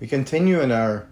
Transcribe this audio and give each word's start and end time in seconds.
We 0.00 0.06
continue 0.06 0.60
in 0.60 0.72
our 0.72 1.06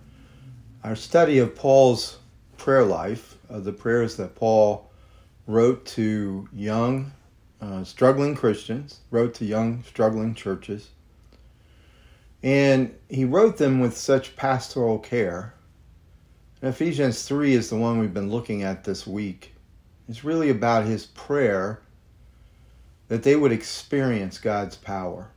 our 0.83 0.97
study 0.97 1.39
of 1.41 1.55
Paul's 1.55 2.17
prayer 2.57 2.85
life, 2.85 3.37
of 3.51 3.65
the 3.65 3.73
prayers 3.73 4.17
that 4.17 4.35
Paul 4.35 4.91
wrote 5.47 5.85
to 5.87 6.49
young, 6.55 7.13
uh, 7.61 7.85
struggling 7.85 8.35
Christians, 8.35 9.01
wrote 9.11 9.35
to 9.35 9.45
young, 9.45 9.83
struggling 9.83 10.35
churches. 10.35 10.89
And 12.43 12.95
he 13.11 13.27
wrote 13.27 13.59
them 13.59 13.81
with 13.81 13.97
such 13.97 14.37
pastoral 14.37 14.99
care. 14.99 15.53
And 16.63 16.71
Ephesians 16.71 17.25
3 17.25 17.55
is 17.55 17.69
the 17.69 17.77
one 17.77 17.99
we've 17.99 18.15
been 18.15 18.31
looking 18.31 18.63
at 18.63 18.85
this 18.85 19.07
week. 19.07 19.55
It's 20.09 20.25
really 20.25 20.49
about 20.49 20.87
his 20.87 21.07
prayer 21.07 21.83
that 23.09 23.23
they 23.23 23.37
would 23.37 23.53
experience 23.53 24.39
God's 24.39 24.77
power. 24.77 25.31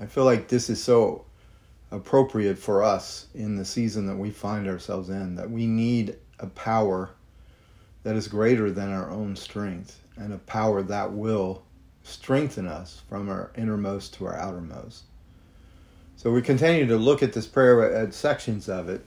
I 0.00 0.06
feel 0.06 0.24
like 0.24 0.48
this 0.48 0.70
is 0.70 0.82
so 0.82 1.26
appropriate 1.90 2.58
for 2.58 2.82
us 2.82 3.26
in 3.34 3.56
the 3.56 3.64
season 3.64 4.06
that 4.06 4.16
we 4.16 4.30
find 4.30 4.68
ourselves 4.68 5.08
in, 5.08 5.34
that 5.34 5.50
we 5.50 5.66
need 5.66 6.16
a 6.38 6.46
power 6.46 7.10
that 8.02 8.16
is 8.16 8.28
greater 8.28 8.70
than 8.70 8.90
our 8.90 9.10
own 9.10 9.36
strength 9.36 10.02
and 10.16 10.32
a 10.32 10.38
power 10.38 10.82
that 10.82 11.12
will 11.12 11.62
strengthen 12.02 12.66
us 12.66 13.02
from 13.08 13.28
our 13.28 13.50
innermost 13.56 14.14
to 14.14 14.26
our 14.26 14.36
outermost. 14.36 15.04
So 16.16 16.30
we 16.30 16.42
continue 16.42 16.86
to 16.86 16.96
look 16.96 17.22
at 17.22 17.32
this 17.32 17.46
prayer 17.46 17.94
at 17.94 18.14
sections 18.14 18.68
of 18.68 18.88
it. 18.88 19.04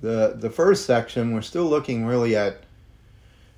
The 0.00 0.34
the 0.36 0.50
first 0.50 0.84
section 0.84 1.32
we're 1.32 1.40
still 1.40 1.64
looking 1.64 2.04
really 2.04 2.36
at 2.36 2.64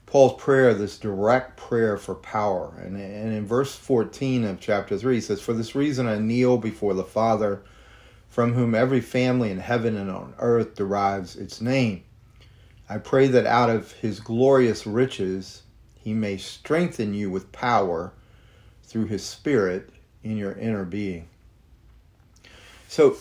Paul's 0.09 0.40
prayer, 0.40 0.73
this 0.73 0.98
direct 0.98 1.59
prayer 1.59 1.98
for 1.98 2.15
power. 2.15 2.73
And, 2.82 2.96
and 2.96 3.34
in 3.34 3.46
verse 3.46 3.74
14 3.74 4.45
of 4.45 4.59
chapter 4.59 4.96
3, 4.96 5.16
he 5.16 5.20
says, 5.20 5.42
For 5.42 5.52
this 5.52 5.74
reason 5.74 6.06
I 6.06 6.18
kneel 6.18 6.56
before 6.56 6.95
the 6.95 7.04
Father, 7.04 7.62
from 8.28 8.55
whom 8.55 8.74
every 8.74 9.00
family 9.00 9.50
in 9.50 9.59
heaven 9.59 9.96
and 9.96 10.10
on 10.10 10.34
earth 10.38 10.74
derives 10.74 11.37
its 11.37 11.60
name. 11.60 12.04
I 12.88 12.98
pray 12.98 13.29
that 13.29 13.46
out 13.46 13.71
of 13.71 13.93
his 13.93 14.21
glorious 14.21 14.87
riches 14.87 15.62
he 15.96 16.15
may 16.15 16.37
strengthen 16.37 17.12
you 17.15 17.30
with 17.30 17.52
power 17.52 18.12
through 18.84 19.06
his 19.06 19.24
Spirit 19.24 19.90
in 20.23 20.37
your 20.37 20.52
inner 20.52 20.84
being. 20.84 21.29
So, 22.88 23.16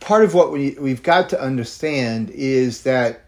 part 0.00 0.24
of 0.24 0.32
what 0.32 0.52
we, 0.52 0.76
we've 0.80 1.02
got 1.02 1.28
to 1.30 1.40
understand 1.40 2.30
is 2.30 2.82
that 2.84 3.24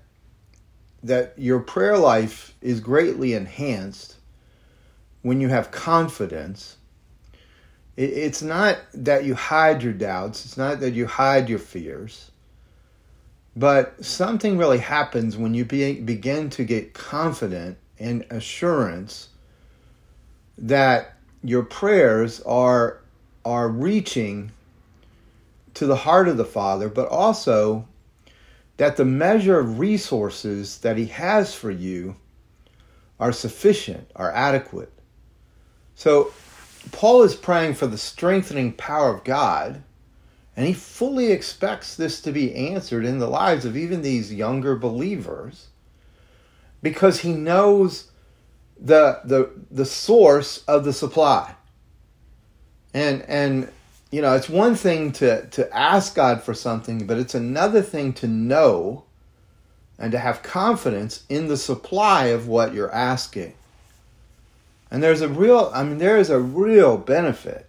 that 1.03 1.35
your 1.37 1.59
prayer 1.59 1.99
life 1.99 2.55
is 2.63 2.81
greatly 2.81 3.35
enhanced 3.35 4.17
when 5.23 5.41
you 5.41 5.49
have 5.49 5.71
confidence. 5.71 6.77
It's 7.97 8.41
not 8.41 8.79
that 8.95 9.25
you 9.25 9.35
hide 9.35 9.83
your 9.83 9.93
doubts, 9.93 10.47
it's 10.47 10.57
not 10.57 10.81
that 10.81 10.93
you 10.93 11.07
hide 11.07 11.51
your 11.51 11.59
fears, 11.59 12.31
but 13.55 14.03
something 14.03 14.57
really 14.57 14.79
happens 14.79 15.37
when 15.37 15.53
you 15.53 15.67
be, 15.67 16.01
begin 16.01 16.49
to 16.51 16.65
get 16.65 16.95
confident 16.95 17.77
and 17.99 18.25
assurance 18.31 19.29
that 20.57 21.17
your 21.43 21.63
prayers 21.63 22.41
are 22.43 22.99
are 23.45 23.69
reaching 23.69 24.53
to 25.75 25.87
the 25.87 25.97
heart 25.97 26.29
of 26.29 26.37
the 26.37 26.45
Father, 26.45 26.89
but 26.89 27.09
also 27.09 27.87
that 28.77 28.97
the 28.97 29.05
measure 29.05 29.59
of 29.59 29.79
resources 29.79 30.79
that 30.79 30.97
He 30.97 31.07
has 31.07 31.55
for 31.55 31.71
you 31.71 32.17
are 33.19 33.33
sufficient, 33.33 34.11
are 34.17 34.33
adequate. 34.33 34.93
So, 35.95 36.33
Paul 36.91 37.23
is 37.23 37.35
praying 37.35 37.75
for 37.75 37.87
the 37.87 37.99
strengthening 37.99 38.73
power 38.73 39.15
of 39.15 39.25
God, 39.25 39.83
and 40.57 40.67
he 40.67 40.73
fully 40.73 41.31
expects 41.31 41.95
this 41.95 42.21
to 42.23 42.33
be 42.33 42.55
answered 42.55 43.05
in 43.05 43.19
the 43.19 43.29
lives 43.29 43.65
of 43.65 43.77
even 43.77 44.03
these 44.03 44.33
younger 44.33 44.75
believers 44.75 45.69
because 46.83 47.21
he 47.21 47.33
knows 47.33 48.11
the 48.79 49.21
the 49.25 49.51
the 49.71 49.87
source 49.87 50.65
of 50.67 50.85
the 50.85 50.93
supply. 50.93 51.55
And 52.93 53.23
and 53.23 53.71
you 54.11 54.21
know, 54.21 54.35
it's 54.35 54.49
one 54.49 54.75
thing 54.75 55.11
to, 55.13 55.47
to 55.47 55.75
ask 55.75 56.15
God 56.15 56.43
for 56.43 56.53
something, 56.53 57.07
but 57.07 57.17
it's 57.17 57.35
another 57.35 57.81
thing 57.81 58.13
to 58.15 58.29
know 58.29 59.05
and 59.99 60.13
to 60.13 60.19
have 60.19 60.43
confidence 60.43 61.25
in 61.31 61.49
the 61.49 61.57
supply 61.57 62.27
of 62.27 62.47
what 62.47 62.75
you're 62.75 62.93
asking. 62.93 63.55
And 64.93 65.03
there's 65.03 65.23
a 65.23 65.29
real, 65.29 65.71
I 65.75 65.85
mean, 65.85 65.97
there 65.97 66.19
is 66.19 66.29
a 66.29 66.39
real 66.39 66.99
benefit 66.99 67.67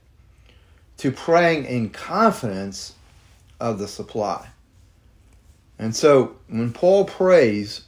to 0.98 1.10
praying 1.10 1.64
in 1.64 1.90
confidence 1.90 2.96
of 3.62 3.80
the 3.80 3.88
supply. 3.88 4.50
And 5.80 5.96
so 5.96 6.36
when 6.50 6.74
Paul 6.74 7.06
prays 7.06 7.88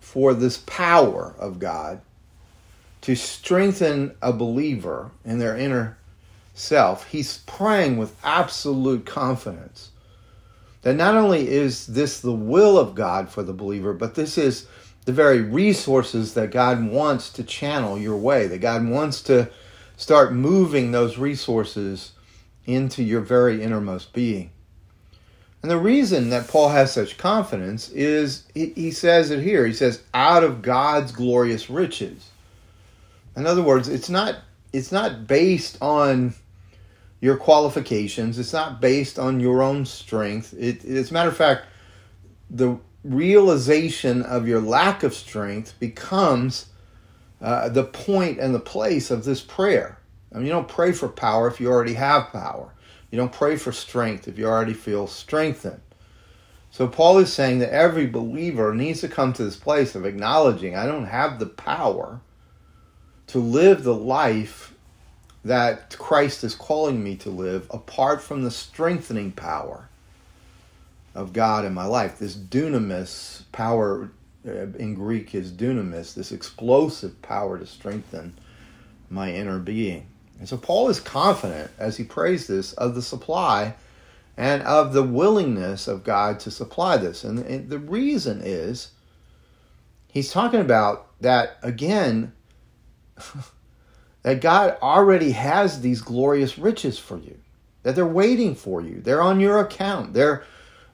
for 0.00 0.32
this 0.32 0.56
power 0.56 1.34
of 1.38 1.58
God 1.58 2.00
to 3.02 3.14
strengthen 3.14 4.14
a 4.22 4.32
believer 4.32 5.10
in 5.22 5.38
their 5.38 5.54
inner 5.54 5.98
self, 6.54 7.10
he's 7.10 7.38
praying 7.46 7.98
with 7.98 8.16
absolute 8.24 9.04
confidence 9.04 9.90
that 10.80 10.94
not 10.94 11.14
only 11.14 11.46
is 11.46 11.88
this 11.88 12.20
the 12.20 12.32
will 12.32 12.78
of 12.78 12.94
God 12.94 13.28
for 13.28 13.42
the 13.42 13.52
believer, 13.52 13.92
but 13.92 14.14
this 14.14 14.38
is 14.38 14.66
the 15.04 15.12
very 15.12 15.40
resources 15.40 16.34
that 16.34 16.50
God 16.50 16.84
wants 16.84 17.30
to 17.32 17.42
channel 17.42 17.98
your 17.98 18.16
way, 18.16 18.46
that 18.46 18.58
God 18.58 18.86
wants 18.86 19.22
to 19.22 19.50
start 19.96 20.32
moving 20.32 20.92
those 20.92 21.18
resources 21.18 22.12
into 22.66 23.02
your 23.02 23.20
very 23.20 23.62
innermost 23.62 24.12
being. 24.12 24.50
And 25.62 25.70
the 25.70 25.78
reason 25.78 26.30
that 26.30 26.48
Paul 26.48 26.70
has 26.70 26.92
such 26.92 27.18
confidence 27.18 27.88
is 27.90 28.44
he, 28.54 28.90
says 28.90 29.30
it 29.30 29.42
here. 29.42 29.64
He 29.64 29.72
says, 29.72 30.02
out 30.12 30.42
of 30.42 30.60
God's 30.60 31.12
glorious 31.12 31.70
riches. 31.70 32.30
In 33.36 33.46
other 33.46 33.62
words, 33.62 33.88
it's 33.88 34.10
not 34.10 34.36
it's 34.72 34.90
not 34.90 35.26
based 35.26 35.78
on 35.80 36.34
your 37.20 37.36
qualifications. 37.36 38.38
It's 38.38 38.52
not 38.52 38.80
based 38.80 39.18
on 39.18 39.38
your 39.38 39.62
own 39.62 39.84
strength. 39.84 40.54
It, 40.58 40.84
as 40.84 41.10
a 41.10 41.14
matter 41.14 41.28
of 41.28 41.36
fact, 41.36 41.66
the 42.50 42.78
realization 43.04 44.22
of 44.22 44.46
your 44.46 44.60
lack 44.60 45.02
of 45.02 45.14
strength 45.14 45.74
becomes 45.80 46.66
uh, 47.40 47.68
the 47.68 47.84
point 47.84 48.38
and 48.38 48.54
the 48.54 48.60
place 48.60 49.10
of 49.10 49.24
this 49.24 49.40
prayer. 49.40 49.98
I 50.32 50.36
mean, 50.36 50.46
you 50.46 50.52
don't 50.52 50.68
pray 50.68 50.92
for 50.92 51.08
power 51.08 51.48
if 51.48 51.60
you 51.60 51.68
already 51.70 51.94
have 51.94 52.32
power. 52.32 52.72
You 53.10 53.18
don't 53.18 53.32
pray 53.32 53.56
for 53.56 53.72
strength 53.72 54.28
if 54.28 54.38
you 54.38 54.46
already 54.46 54.72
feel 54.72 55.06
strengthened. 55.06 55.80
So 56.70 56.88
Paul 56.88 57.18
is 57.18 57.30
saying 57.30 57.58
that 57.58 57.72
every 57.72 58.06
believer 58.06 58.72
needs 58.74 59.02
to 59.02 59.08
come 59.08 59.34
to 59.34 59.44
this 59.44 59.56
place 59.56 59.94
of 59.94 60.06
acknowledging 60.06 60.74
I 60.74 60.86
don't 60.86 61.04
have 61.04 61.38
the 61.38 61.46
power 61.46 62.20
to 63.26 63.38
live 63.38 63.82
the 63.82 63.94
life 63.94 64.72
that 65.44 65.96
Christ 65.98 66.44
is 66.44 66.54
calling 66.54 67.02
me 67.02 67.16
to 67.16 67.30
live 67.30 67.66
apart 67.70 68.22
from 68.22 68.42
the 68.42 68.50
strengthening 68.50 69.32
power 69.32 69.90
of 71.14 71.32
God 71.32 71.64
in 71.64 71.74
my 71.74 71.84
life. 71.84 72.18
This 72.18 72.34
dunamis 72.34 73.42
power 73.52 74.10
uh, 74.46 74.50
in 74.50 74.94
Greek 74.94 75.34
is 75.34 75.52
dunamis, 75.52 76.14
this 76.14 76.32
explosive 76.32 77.20
power 77.22 77.58
to 77.58 77.66
strengthen 77.66 78.34
my 79.10 79.32
inner 79.32 79.58
being. 79.58 80.06
And 80.38 80.48
so 80.48 80.56
Paul 80.56 80.88
is 80.88 81.00
confident 81.00 81.70
as 81.78 81.96
he 81.96 82.04
prays 82.04 82.46
this 82.46 82.72
of 82.74 82.94
the 82.94 83.02
supply 83.02 83.74
and 84.36 84.62
of 84.62 84.92
the 84.92 85.02
willingness 85.02 85.86
of 85.86 86.04
God 86.04 86.40
to 86.40 86.50
supply 86.50 86.96
this. 86.96 87.22
And, 87.22 87.40
and 87.40 87.68
the 87.68 87.78
reason 87.78 88.40
is 88.42 88.90
he's 90.08 90.32
talking 90.32 90.60
about 90.60 91.08
that 91.20 91.58
again. 91.62 92.32
that 94.22 94.40
God 94.40 94.78
already 94.80 95.32
has 95.32 95.80
these 95.80 96.00
glorious 96.00 96.58
riches 96.58 96.98
for 96.98 97.18
you, 97.18 97.38
that 97.82 97.94
they're 97.94 98.06
waiting 98.06 98.54
for 98.54 98.80
you. 98.80 99.00
They're 99.00 99.22
on 99.22 99.40
your 99.40 99.60
account. 99.60 100.14
They're 100.14 100.44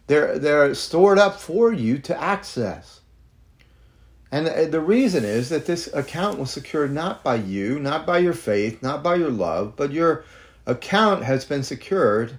they're 0.08 0.38
they're 0.38 0.75
stored 0.75 1.19
up 1.19 1.40
for 1.40 1.72
you 1.72 1.99
to 2.00 2.20
access. 2.20 3.00
And 4.31 4.72
the 4.72 4.81
reason 4.81 5.25
is 5.25 5.49
that 5.49 5.64
this 5.64 5.88
account 5.94 6.38
was 6.38 6.50
secured 6.50 6.93
not 6.93 7.25
by 7.25 7.37
you, 7.37 7.78
not 7.78 8.05
by 8.05 8.19
your 8.19 8.34
faith, 8.34 8.82
not 8.82 9.02
by 9.02 9.14
your 9.14 9.31
love, 9.31 9.75
but 9.75 9.90
your 9.90 10.25
account 10.66 11.22
has 11.22 11.46
been 11.46 11.62
secured 11.62 12.38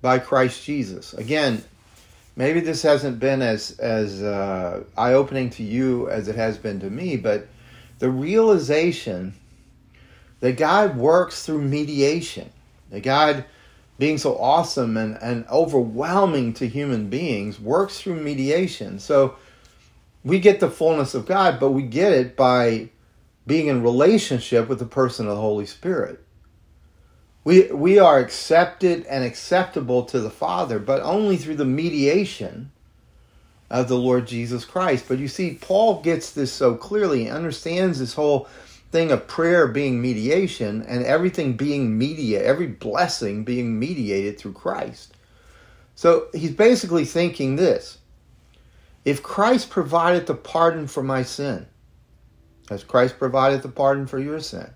by 0.00 0.18
Christ 0.18 0.64
Jesus. 0.64 1.12
Again, 1.12 1.62
maybe 2.34 2.60
this 2.60 2.80
hasn't 2.80 3.20
been 3.20 3.42
as 3.42 3.78
as 3.78 4.22
uh, 4.22 4.84
eye 4.96 5.12
opening 5.12 5.50
to 5.50 5.62
you 5.62 6.08
as 6.08 6.28
it 6.28 6.36
has 6.36 6.56
been 6.56 6.80
to 6.80 6.88
me, 6.88 7.16
but 7.18 7.46
the 7.98 8.10
realization 8.10 9.34
that 10.40 10.56
God 10.56 10.96
works 10.96 11.46
through 11.46 11.62
mediation. 11.62 12.50
That 12.90 13.04
God, 13.04 13.44
being 13.98 14.18
so 14.18 14.36
awesome 14.38 14.96
and, 14.96 15.16
and 15.22 15.46
overwhelming 15.48 16.52
to 16.54 16.68
human 16.68 17.08
beings, 17.08 17.60
works 17.60 18.00
through 18.00 18.20
mediation. 18.20 18.98
So 18.98 19.36
we 20.24 20.40
get 20.40 20.60
the 20.60 20.70
fullness 20.70 21.14
of 21.14 21.26
God, 21.26 21.60
but 21.60 21.70
we 21.70 21.82
get 21.82 22.12
it 22.12 22.36
by 22.36 22.90
being 23.46 23.66
in 23.66 23.82
relationship 23.82 24.68
with 24.68 24.78
the 24.78 24.86
person 24.86 25.26
of 25.26 25.34
the 25.34 25.40
Holy 25.40 25.66
Spirit. 25.66 26.24
We, 27.44 27.72
we 27.72 27.98
are 27.98 28.18
accepted 28.18 29.04
and 29.06 29.24
acceptable 29.24 30.04
to 30.04 30.20
the 30.20 30.30
Father, 30.30 30.78
but 30.78 31.02
only 31.02 31.36
through 31.36 31.56
the 31.56 31.64
mediation 31.64 32.70
of 33.68 33.88
the 33.88 33.98
Lord 33.98 34.28
Jesus 34.28 34.64
Christ. 34.64 35.06
But 35.08 35.18
you 35.18 35.26
see, 35.26 35.58
Paul 35.60 36.02
gets 36.02 36.30
this 36.30 36.52
so 36.52 36.76
clearly, 36.76 37.24
he 37.24 37.30
understands 37.30 37.98
this 37.98 38.14
whole 38.14 38.46
thing 38.92 39.10
of 39.10 39.26
prayer 39.26 39.66
being 39.66 40.00
mediation 40.00 40.82
and 40.82 41.02
everything 41.04 41.54
being 41.54 41.96
media, 41.96 42.42
every 42.44 42.66
blessing 42.66 43.42
being 43.42 43.78
mediated 43.78 44.38
through 44.38 44.52
Christ. 44.52 45.14
So 45.94 46.28
he's 46.34 46.52
basically 46.52 47.06
thinking 47.06 47.56
this 47.56 47.98
if 49.04 49.22
Christ 49.22 49.70
provided 49.70 50.26
the 50.26 50.34
pardon 50.34 50.86
for 50.86 51.02
my 51.02 51.22
sin, 51.22 51.66
has 52.68 52.84
Christ 52.84 53.18
provided 53.18 53.62
the 53.62 53.68
pardon 53.68 54.06
for 54.06 54.18
your 54.18 54.38
sin? 54.38 54.70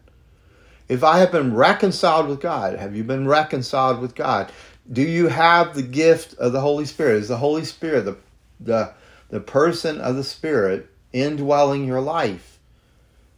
If 0.89 1.05
I 1.05 1.19
have 1.19 1.31
been 1.31 1.55
reconciled 1.55 2.29
with 2.29 2.41
God, 2.41 2.79
have 2.79 2.97
you 2.97 3.05
been 3.05 3.29
reconciled 3.29 4.01
with 4.01 4.15
God? 4.15 4.51
Do 4.91 5.03
you 5.03 5.29
have 5.29 5.75
the 5.75 5.83
gift 5.83 6.35
of 6.39 6.53
the 6.53 6.61
Holy 6.61 6.85
Spirit? 6.85 7.17
Is 7.17 7.29
the 7.29 7.37
Holy 7.37 7.65
Spirit, 7.65 8.05
the, 8.05 8.17
the, 8.61 8.93
the 9.31 9.41
person 9.41 10.01
of 10.01 10.17
the 10.17 10.25
Spirit, 10.25 10.89
indwelling 11.13 11.85
your 11.85 12.01
life? 12.01 12.56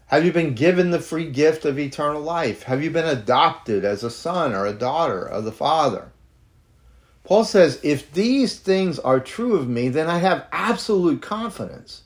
Have 0.08 0.24
you 0.24 0.32
been 0.32 0.54
given 0.54 0.90
the 0.90 1.00
free 1.00 1.30
gift 1.30 1.66
of 1.66 1.78
eternal 1.78 2.22
life? 2.22 2.62
Have 2.64 2.82
you 2.82 2.90
been 2.90 3.06
adopted 3.06 3.84
as 3.84 4.02
a 4.02 4.10
son 4.10 4.54
or 4.54 4.64
a 4.66 4.72
daughter 4.72 5.22
of 5.22 5.44
the 5.44 5.52
Father? 5.52 6.12
Paul 7.24 7.44
says, 7.44 7.78
if 7.82 8.10
these 8.12 8.58
things 8.58 8.98
are 8.98 9.20
true 9.20 9.56
of 9.56 9.68
me, 9.68 9.90
then 9.90 10.08
I 10.08 10.18
have 10.18 10.46
absolute 10.50 11.20
confidence 11.20 12.04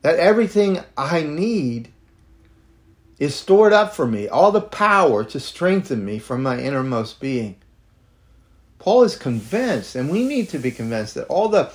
that 0.00 0.18
everything 0.18 0.80
I 0.96 1.22
need 1.22 1.92
is 3.18 3.34
stored 3.34 3.74
up 3.74 3.94
for 3.94 4.06
me, 4.06 4.26
all 4.26 4.50
the 4.50 4.62
power 4.62 5.24
to 5.24 5.38
strengthen 5.38 6.02
me 6.02 6.18
from 6.18 6.42
my 6.42 6.58
innermost 6.58 7.20
being. 7.20 7.56
Paul 8.78 9.02
is 9.02 9.16
convinced, 9.16 9.96
and 9.96 10.08
we 10.08 10.24
need 10.24 10.48
to 10.50 10.58
be 10.58 10.70
convinced 10.70 11.16
that 11.16 11.26
all 11.26 11.48
the 11.48 11.70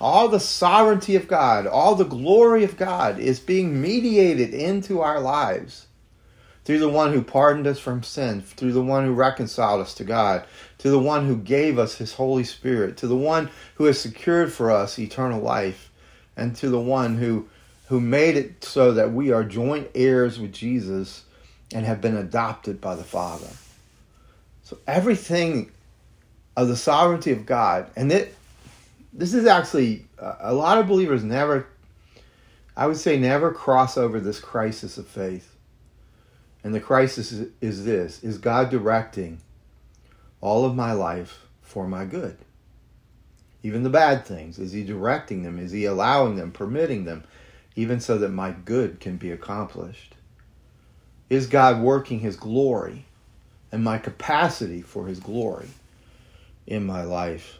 all 0.00 0.28
the 0.28 0.40
sovereignty 0.40 1.16
of 1.16 1.28
God, 1.28 1.66
all 1.66 1.94
the 1.94 2.04
glory 2.04 2.64
of 2.64 2.76
God 2.76 3.18
is 3.18 3.38
being 3.38 3.80
mediated 3.80 4.54
into 4.54 5.00
our 5.00 5.20
lives 5.20 5.86
through 6.64 6.78
the 6.78 6.88
one 6.88 7.12
who 7.12 7.22
pardoned 7.22 7.66
us 7.66 7.78
from 7.78 8.02
sin, 8.02 8.42
through 8.42 8.72
the 8.72 8.82
one 8.82 9.04
who 9.04 9.12
reconciled 9.12 9.80
us 9.80 9.94
to 9.94 10.04
God, 10.04 10.44
to 10.78 10.90
the 10.90 10.98
one 10.98 11.26
who 11.26 11.36
gave 11.36 11.78
us 11.78 11.96
his 11.96 12.14
Holy 12.14 12.44
Spirit, 12.44 12.96
to 12.98 13.06
the 13.06 13.16
one 13.16 13.50
who 13.74 13.84
has 13.84 14.00
secured 14.00 14.52
for 14.52 14.70
us 14.70 14.98
eternal 14.98 15.40
life, 15.40 15.90
and 16.36 16.54
to 16.56 16.68
the 16.68 16.80
one 16.80 17.16
who 17.16 17.48
who 17.88 18.00
made 18.00 18.36
it 18.36 18.62
so 18.62 18.92
that 18.92 19.12
we 19.12 19.32
are 19.32 19.42
joint 19.42 19.90
heirs 19.96 20.38
with 20.38 20.52
Jesus 20.52 21.24
and 21.74 21.84
have 21.84 22.00
been 22.00 22.16
adopted 22.16 22.80
by 22.80 22.94
the 22.94 23.02
Father. 23.02 23.48
So 24.62 24.78
everything 24.86 25.72
of 26.56 26.68
the 26.68 26.76
sovereignty 26.76 27.32
of 27.32 27.46
God, 27.46 27.90
and 27.96 28.12
it, 28.12 28.32
this 29.12 29.34
is 29.34 29.46
actually 29.46 30.06
uh, 30.18 30.36
a 30.40 30.54
lot 30.54 30.78
of 30.78 30.86
believers 30.86 31.24
never, 31.24 31.66
I 32.76 32.86
would 32.86 32.96
say, 32.96 33.18
never 33.18 33.52
cross 33.52 33.96
over 33.96 34.20
this 34.20 34.40
crisis 34.40 34.98
of 34.98 35.06
faith. 35.06 35.56
And 36.62 36.74
the 36.74 36.80
crisis 36.80 37.32
is, 37.32 37.48
is 37.60 37.84
this 37.84 38.22
is 38.22 38.38
God 38.38 38.70
directing 38.70 39.40
all 40.40 40.64
of 40.64 40.74
my 40.74 40.92
life 40.92 41.46
for 41.62 41.86
my 41.86 42.04
good? 42.04 42.36
Even 43.62 43.82
the 43.82 43.90
bad 43.90 44.24
things. 44.24 44.58
Is 44.58 44.72
He 44.72 44.84
directing 44.84 45.42
them? 45.42 45.58
Is 45.58 45.72
He 45.72 45.84
allowing 45.84 46.36
them, 46.36 46.52
permitting 46.52 47.04
them, 47.04 47.24
even 47.76 48.00
so 48.00 48.18
that 48.18 48.30
my 48.30 48.52
good 48.52 49.00
can 49.00 49.16
be 49.16 49.30
accomplished? 49.30 50.14
Is 51.28 51.46
God 51.46 51.80
working 51.80 52.20
His 52.20 52.36
glory 52.36 53.06
and 53.72 53.82
my 53.82 53.98
capacity 53.98 54.82
for 54.82 55.06
His 55.06 55.20
glory 55.20 55.68
in 56.66 56.84
my 56.84 57.02
life? 57.02 57.59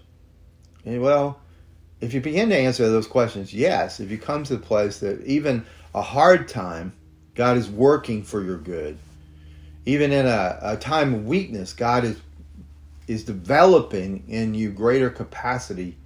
And 0.84 1.00
well, 1.02 1.40
if 2.00 2.14
you 2.14 2.20
begin 2.20 2.48
to 2.48 2.56
answer 2.56 2.88
those 2.88 3.06
questions, 3.06 3.52
yes, 3.52 4.00
if 4.00 4.10
you 4.10 4.18
come 4.18 4.44
to 4.44 4.56
the 4.56 4.64
place 4.64 5.00
that 5.00 5.22
even 5.24 5.64
a 5.94 6.02
hard 6.02 6.48
time 6.48 6.92
God 7.40 7.56
is 7.56 7.70
working 7.70 8.22
for 8.22 8.42
your 8.42 8.58
good. 8.58 8.98
Even 9.86 10.12
in 10.12 10.26
a, 10.26 10.58
a 10.60 10.76
time 10.76 11.14
of 11.14 11.26
weakness, 11.26 11.72
God 11.72 12.04
is 12.04 12.20
is 13.06 13.24
developing 13.24 14.22
in 14.28 14.54
you 14.54 14.70
greater 14.70 15.10
capacity 15.10 15.96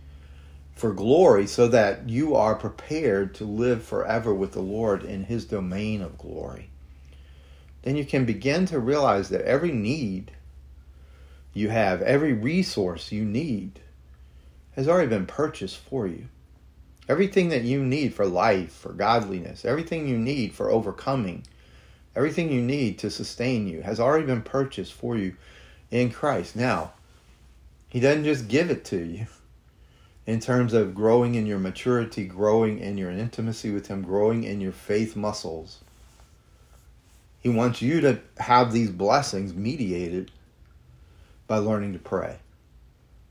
for 0.74 0.92
glory 0.92 1.46
so 1.46 1.68
that 1.68 2.08
you 2.08 2.34
are 2.34 2.54
prepared 2.54 3.34
to 3.34 3.44
live 3.44 3.82
forever 3.82 4.32
with 4.32 4.52
the 4.52 4.62
Lord 4.62 5.02
in 5.02 5.24
his 5.24 5.44
domain 5.44 6.00
of 6.00 6.16
glory. 6.16 6.70
Then 7.82 7.96
you 7.96 8.06
can 8.06 8.24
begin 8.24 8.64
to 8.66 8.78
realize 8.78 9.28
that 9.30 9.42
every 9.42 9.72
need 9.72 10.30
you 11.52 11.68
have, 11.68 12.00
every 12.00 12.32
resource 12.32 13.12
you 13.12 13.24
need, 13.24 13.80
has 14.76 14.88
already 14.88 15.08
been 15.08 15.26
purchased 15.26 15.78
for 15.78 16.06
you. 16.06 16.26
Everything 17.08 17.50
that 17.50 17.62
you 17.62 17.82
need 17.82 18.14
for 18.14 18.26
life, 18.26 18.72
for 18.72 18.92
godliness, 18.92 19.64
everything 19.64 20.08
you 20.08 20.18
need 20.18 20.54
for 20.54 20.70
overcoming, 20.70 21.44
everything 22.16 22.50
you 22.50 22.62
need 22.62 22.98
to 22.98 23.10
sustain 23.10 23.68
you 23.68 23.82
has 23.82 24.00
already 24.00 24.26
been 24.26 24.42
purchased 24.42 24.92
for 24.92 25.16
you 25.16 25.36
in 25.90 26.10
Christ. 26.10 26.56
Now, 26.56 26.92
He 27.88 28.00
doesn't 28.00 28.24
just 28.24 28.48
give 28.48 28.70
it 28.70 28.84
to 28.86 29.04
you 29.04 29.26
in 30.26 30.40
terms 30.40 30.72
of 30.72 30.94
growing 30.94 31.34
in 31.34 31.44
your 31.44 31.58
maturity, 31.58 32.24
growing 32.24 32.78
in 32.78 32.96
your 32.96 33.10
intimacy 33.10 33.70
with 33.70 33.88
Him, 33.88 34.02
growing 34.02 34.44
in 34.44 34.60
your 34.60 34.72
faith 34.72 35.14
muscles. 35.14 35.80
He 37.40 37.50
wants 37.50 37.82
you 37.82 38.00
to 38.00 38.20
have 38.38 38.72
these 38.72 38.90
blessings 38.90 39.52
mediated 39.52 40.30
by 41.46 41.58
learning 41.58 41.92
to 41.92 41.98
pray 41.98 42.38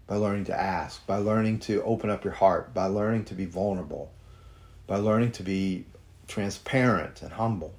by 0.08 0.16
learning 0.16 0.46
to 0.46 0.60
ask, 0.60 1.06
by 1.08 1.18
learning 1.18 1.60
to 1.60 1.82
open 1.84 2.10
up 2.10 2.24
your 2.24 2.34
heart, 2.34 2.74
by 2.74 2.86
learning 2.86 3.26
to 3.26 3.34
be 3.34 3.46
vulnerable, 3.46 4.12
by 4.88 4.98
learning 4.98 5.32
to 5.32 5.44
be 5.44 5.86
transparent 6.28 7.22
and 7.22 7.32
humble. 7.32 7.74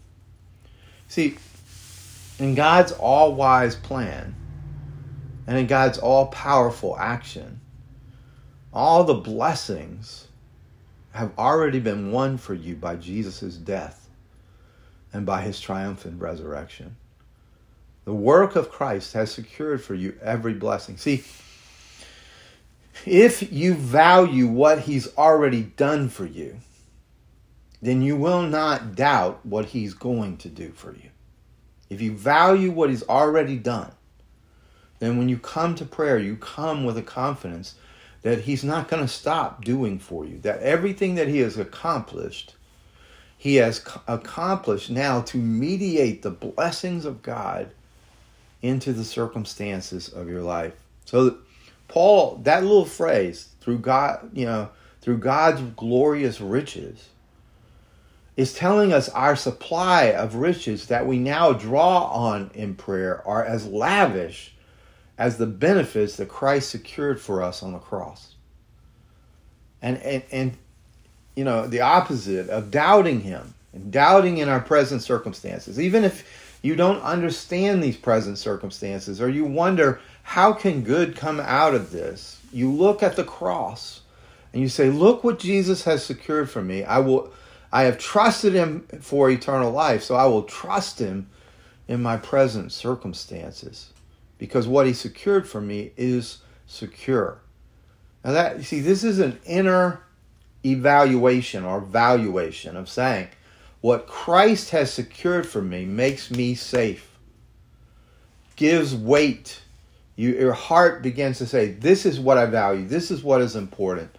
See, 1.09 1.37
in 2.39 2.55
God's 2.55 2.93
all 2.93 3.35
wise 3.35 3.77
plan 3.77 4.35
and 5.47 5.59
in 5.59 5.67
God's 5.67 5.99
all 5.99 6.27
powerful 6.27 6.97
action, 6.99 7.61
all 8.73 9.05
the 9.05 9.15
blessings 9.15 10.29
have 11.13 11.31
already 11.39 11.79
been 11.79 12.11
won 12.11 12.39
for 12.39 12.55
you 12.55 12.75
by 12.75 12.97
Jesus' 12.97 13.57
death 13.57 14.09
and 15.13 15.25
by 15.25 15.43
his 15.43 15.61
triumphant 15.61 16.21
resurrection. 16.21 16.97
The 18.05 18.13
work 18.13 18.57
of 18.57 18.71
Christ 18.71 19.13
has 19.13 19.31
secured 19.31 19.83
for 19.83 19.95
you 19.95 20.19
every 20.21 20.55
blessing. 20.55 20.97
See, 20.97 21.23
if 23.07 23.53
you 23.53 23.75
value 23.75 24.47
what 24.47 24.81
he's 24.81 25.15
already 25.17 25.63
done 25.63 26.09
for 26.09 26.25
you, 26.27 26.57
then 27.83 28.03
you 28.03 28.17
will 28.17 28.43
not 28.43 28.95
doubt 28.95 29.45
what 29.45 29.67
he's 29.67 29.95
going 29.95 30.37
to 30.39 30.49
do 30.49 30.73
for 30.73 30.93
you. 30.93 31.11
If 31.91 32.01
you 32.01 32.17
value 32.17 32.71
what 32.71 32.91
he's 32.91 33.03
already 33.03 33.59
done, 33.59 33.93
then 35.01 35.19
when 35.19 35.29
you 35.29 35.39
come 35.39 35.75
to 35.75 35.85
prayer, 35.85 36.19
you 36.19 36.37
come 36.37 36.85
with 36.85 36.97
a 36.97 37.03
confidence 37.03 37.75
that 38.23 38.41
he's 38.41 38.65
not 38.65 38.89
going 38.89 39.03
to 39.03 39.09
stop 39.09 39.65
doing 39.65 39.99
for 39.99 40.25
you, 40.25 40.39
that 40.39 40.61
everything 40.61 41.15
that 41.17 41.29
he 41.29 41.41
has 41.41 41.59
accomplished, 41.59 42.55
he 43.37 43.57
has 43.57 43.85
accomplished 44.09 44.89
now 44.89 45.21
to 45.21 45.37
mediate 45.37 46.23
the 46.23 46.31
blessings 46.31 47.05
of 47.05 47.23
God 47.23 47.71
into 48.63 48.95
the 48.95 49.05
circumstances 49.05 50.09
of 50.09 50.27
your 50.27 50.41
life. 50.41 50.73
So 51.05 51.37
Paul, 51.89 52.41
that 52.43 52.63
little 52.63 52.85
phrase, 52.85 53.49
through 53.61 53.79
God, 53.79 54.31
you 54.33 54.47
know, 54.47 54.71
through 55.01 55.19
God's 55.19 55.61
glorious 55.77 56.41
riches, 56.41 57.09
is 58.37 58.55
telling 58.55 58.93
us 58.93 59.09
our 59.11 59.37
supply 59.37 60.05
of 60.07 60.35
riches 60.35 60.87
that 60.87 61.07
we 61.07 61.19
now 61.19 61.53
draw 61.53 62.05
on 62.07 62.51
in 62.55 62.75
prayer 62.75 63.27
are 63.27 63.45
as 63.45 63.67
lavish 63.67 64.55
as 65.17 65.39
the 65.39 65.47
benefits 65.47 66.17
that 66.17 66.29
Christ 66.29 66.71
secured 66.71 67.21
for 67.21 67.43
us 67.43 67.63
on 67.63 67.73
the 67.73 67.79
cross. 67.79 68.35
And 69.81 69.99
and 69.99 70.23
and 70.33 70.57
you 71.37 71.45
know, 71.45 71.67
the 71.67 71.81
opposite 71.81 72.49
of 72.49 72.71
doubting 72.71 73.21
him 73.21 73.55
and 73.73 73.93
doubting 73.93 74.39
in 74.39 74.49
our 74.49 74.61
present 74.61 75.03
circumstances, 75.03 75.81
even 75.81 76.05
if 76.05 76.59
you 76.63 76.77
don't 76.77 77.03
understand 77.03 77.83
these 77.83 77.97
present 77.97 78.39
circumstances 78.39 79.21
or 79.21 79.29
you 79.29 79.45
wonder 79.45 80.01
how 80.25 80.53
can 80.53 80.83
good 80.83 81.17
come 81.17 81.39
out 81.39 81.75
of 81.75 81.93
this? 81.93 82.41
You 82.53 82.73
look 82.73 83.03
at 83.03 83.15
the 83.15 83.25
cross 83.25 84.01
and 84.53 84.61
you 84.61 84.69
say, 84.69 84.91
Look 84.91 85.23
what 85.23 85.39
Jesus 85.39 85.85
has 85.85 86.05
secured 86.05 86.51
for 86.51 86.63
me. 86.63 86.83
I 86.83 86.99
will 86.99 87.33
I 87.73 87.85
have 87.85 87.99
trusted 87.99 88.53
him 88.53 88.87
for 89.01 89.31
eternal 89.31 89.71
life, 89.71 90.03
so 90.03 90.17
I 90.17 90.27
will 90.27 90.43
trust 90.45 90.99
him 90.99 91.29
in 91.87 92.03
my 92.03 92.17
present 92.17 92.73
circumstances. 92.73 93.91
Because 94.39 94.67
what 94.67 94.87
he 94.87 94.93
secured 94.93 95.49
for 95.49 95.61
me 95.61 95.93
is 95.97 96.39
secure. 96.67 97.39
Now 98.25 98.33
that 98.33 98.57
you 98.57 98.63
see, 98.65 98.81
this 98.81 99.05
is 99.05 99.19
an 99.21 99.39
inner 99.45 100.03
evaluation 100.65 101.65
or 101.65 101.81
valuation 101.81 102.77
of 102.77 102.89
saying, 102.89 103.29
what 103.81 104.07
Christ 104.07 104.71
has 104.71 104.93
secured 104.93 105.47
for 105.47 105.61
me 105.61 105.85
makes 105.85 106.31
me 106.31 106.55
safe 106.55 107.15
gives 108.57 108.95
weight. 108.95 109.61
You, 110.17 110.35
your 110.35 110.53
heart 110.53 111.03
begins 111.03 111.39
to 111.39 111.47
say, 111.47 111.73
This 111.73 112.07
is 112.07 112.21
what 112.21 112.39
I 112.39 112.47
value, 112.47 112.87
this 112.87 113.11
is 113.11 113.23
what 113.23 113.41
is 113.41 113.57
important. 113.57 114.17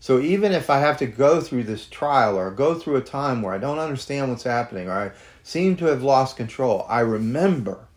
So 0.00 0.20
even 0.20 0.52
if 0.52 0.70
I 0.70 0.78
have 0.78 0.98
to 0.98 1.06
go 1.06 1.40
through 1.40 1.64
this 1.64 1.86
trial 1.86 2.38
or 2.38 2.50
go 2.50 2.74
through 2.74 2.96
a 2.96 3.02
time 3.02 3.42
where 3.42 3.52
I 3.52 3.58
don't 3.58 3.80
understand 3.80 4.30
what's 4.30 4.44
happening 4.44 4.88
or 4.88 4.92
I 4.92 5.10
seem 5.42 5.76
to 5.76 5.86
have 5.86 6.04
lost 6.04 6.36
control, 6.36 6.86
I 6.88 7.00
remember 7.00 7.88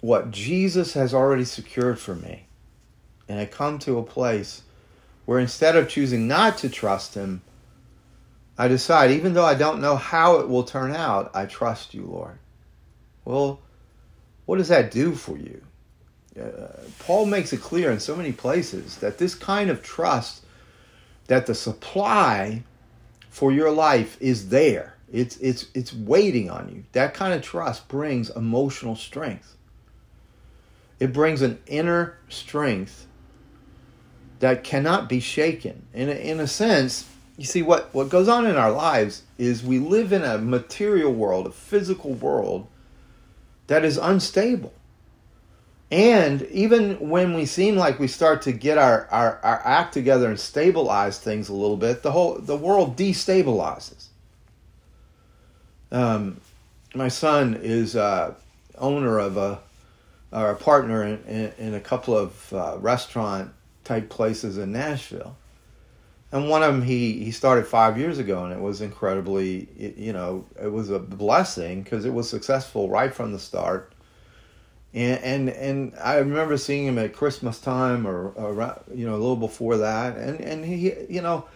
what 0.00 0.30
Jesus 0.30 0.94
has 0.94 1.14
already 1.14 1.44
secured 1.44 1.98
for 1.98 2.14
me. 2.14 2.46
And 3.28 3.38
I 3.38 3.46
come 3.46 3.78
to 3.80 3.98
a 3.98 4.02
place 4.02 4.62
where 5.24 5.38
instead 5.38 5.76
of 5.76 5.88
choosing 5.88 6.26
not 6.26 6.58
to 6.58 6.68
trust 6.68 7.14
Him, 7.14 7.42
I 8.56 8.66
decide, 8.66 9.12
even 9.12 9.34
though 9.34 9.44
I 9.44 9.54
don't 9.54 9.80
know 9.80 9.94
how 9.94 10.38
it 10.40 10.48
will 10.48 10.64
turn 10.64 10.96
out, 10.96 11.30
I 11.34 11.46
trust 11.46 11.94
you, 11.94 12.06
Lord. 12.06 12.38
Well, 13.24 13.60
what 14.48 14.56
does 14.56 14.68
that 14.68 14.90
do 14.90 15.14
for 15.14 15.36
you? 15.36 15.60
Uh, 16.40 16.68
Paul 17.00 17.26
makes 17.26 17.52
it 17.52 17.60
clear 17.60 17.90
in 17.90 18.00
so 18.00 18.16
many 18.16 18.32
places 18.32 18.96
that 18.96 19.18
this 19.18 19.34
kind 19.34 19.68
of 19.68 19.82
trust, 19.82 20.42
that 21.26 21.44
the 21.44 21.54
supply 21.54 22.62
for 23.28 23.52
your 23.52 23.70
life 23.70 24.16
is 24.22 24.48
there. 24.48 24.94
It's 25.12 25.36
it's 25.36 25.66
it's 25.74 25.92
waiting 25.92 26.48
on 26.48 26.70
you. 26.70 26.84
That 26.92 27.12
kind 27.12 27.34
of 27.34 27.42
trust 27.42 27.88
brings 27.88 28.30
emotional 28.30 28.96
strength. 28.96 29.54
It 30.98 31.12
brings 31.12 31.42
an 31.42 31.58
inner 31.66 32.16
strength 32.30 33.06
that 34.38 34.64
cannot 34.64 35.10
be 35.10 35.20
shaken. 35.20 35.84
In 35.92 36.08
a, 36.08 36.12
in 36.12 36.40
a 36.40 36.46
sense, 36.46 37.06
you 37.36 37.44
see 37.44 37.60
what 37.60 37.92
what 37.92 38.08
goes 38.08 38.28
on 38.28 38.46
in 38.46 38.56
our 38.56 38.72
lives 38.72 39.24
is 39.36 39.62
we 39.62 39.78
live 39.78 40.10
in 40.10 40.24
a 40.24 40.38
material 40.38 41.12
world, 41.12 41.46
a 41.46 41.50
physical 41.50 42.14
world 42.14 42.66
that 43.68 43.84
is 43.84 43.96
unstable. 43.96 44.72
And 45.90 46.42
even 46.50 47.08
when 47.08 47.32
we 47.32 47.46
seem 47.46 47.76
like 47.76 47.98
we 47.98 48.08
start 48.08 48.42
to 48.42 48.52
get 48.52 48.76
our, 48.76 49.06
our, 49.10 49.40
our 49.42 49.62
act 49.64 49.94
together 49.94 50.28
and 50.28 50.38
stabilize 50.38 51.18
things 51.18 51.48
a 51.48 51.54
little 51.54 51.78
bit, 51.78 52.02
the 52.02 52.12
whole 52.12 52.34
the 52.34 52.56
world 52.56 52.96
destabilizes. 52.96 54.08
Um, 55.90 56.40
my 56.94 57.08
son 57.08 57.58
is 57.62 57.96
uh, 57.96 58.34
owner 58.76 59.18
of 59.18 59.38
a 59.38 59.60
or 60.30 60.50
a 60.50 60.56
partner 60.56 61.04
in, 61.04 61.22
in, 61.24 61.52
in 61.58 61.74
a 61.74 61.80
couple 61.80 62.16
of 62.16 62.52
uh, 62.52 62.76
restaurant 62.78 63.50
type 63.84 64.10
places 64.10 64.58
in 64.58 64.72
Nashville. 64.72 65.36
And 66.30 66.50
one 66.50 66.62
of 66.62 66.74
them 66.74 66.82
he, 66.82 67.24
he 67.24 67.30
started 67.30 67.66
five 67.66 67.98
years 67.98 68.18
ago, 68.18 68.44
and 68.44 68.52
it 68.52 68.60
was 68.60 68.82
incredibly, 68.82 69.68
you 69.96 70.12
know, 70.12 70.44
it 70.62 70.70
was 70.70 70.90
a 70.90 70.98
blessing 70.98 71.82
because 71.82 72.04
it 72.04 72.12
was 72.12 72.28
successful 72.28 72.90
right 72.90 73.14
from 73.14 73.32
the 73.32 73.38
start 73.38 73.92
and 74.94 75.22
and 75.22 75.48
and 75.50 75.94
I 76.02 76.16
remember 76.16 76.56
seeing 76.56 76.86
him 76.86 76.98
at 76.98 77.12
Christmas 77.12 77.60
time 77.60 78.06
or, 78.06 78.28
or 78.30 78.82
you 78.94 79.06
know 79.06 79.14
a 79.14 79.18
little 79.18 79.36
before 79.36 79.76
that, 79.78 80.16
and 80.16 80.40
and 80.40 80.64
he 80.64 80.94
you 81.08 81.20
know 81.20 81.46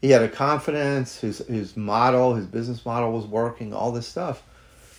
he 0.00 0.10
had 0.10 0.22
a 0.22 0.28
confidence. 0.28 1.18
His 1.18 1.38
his 1.38 1.76
model, 1.76 2.34
his 2.34 2.46
business 2.46 2.84
model 2.84 3.12
was 3.12 3.26
working. 3.26 3.72
All 3.72 3.92
this 3.92 4.06
stuff, 4.06 4.42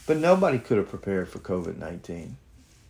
but 0.08 0.18
nobody 0.18 0.58
could 0.58 0.78
have 0.78 0.90
prepared 0.90 1.30
for 1.30 1.40
COVID 1.40 1.78
nineteen, 1.78 2.38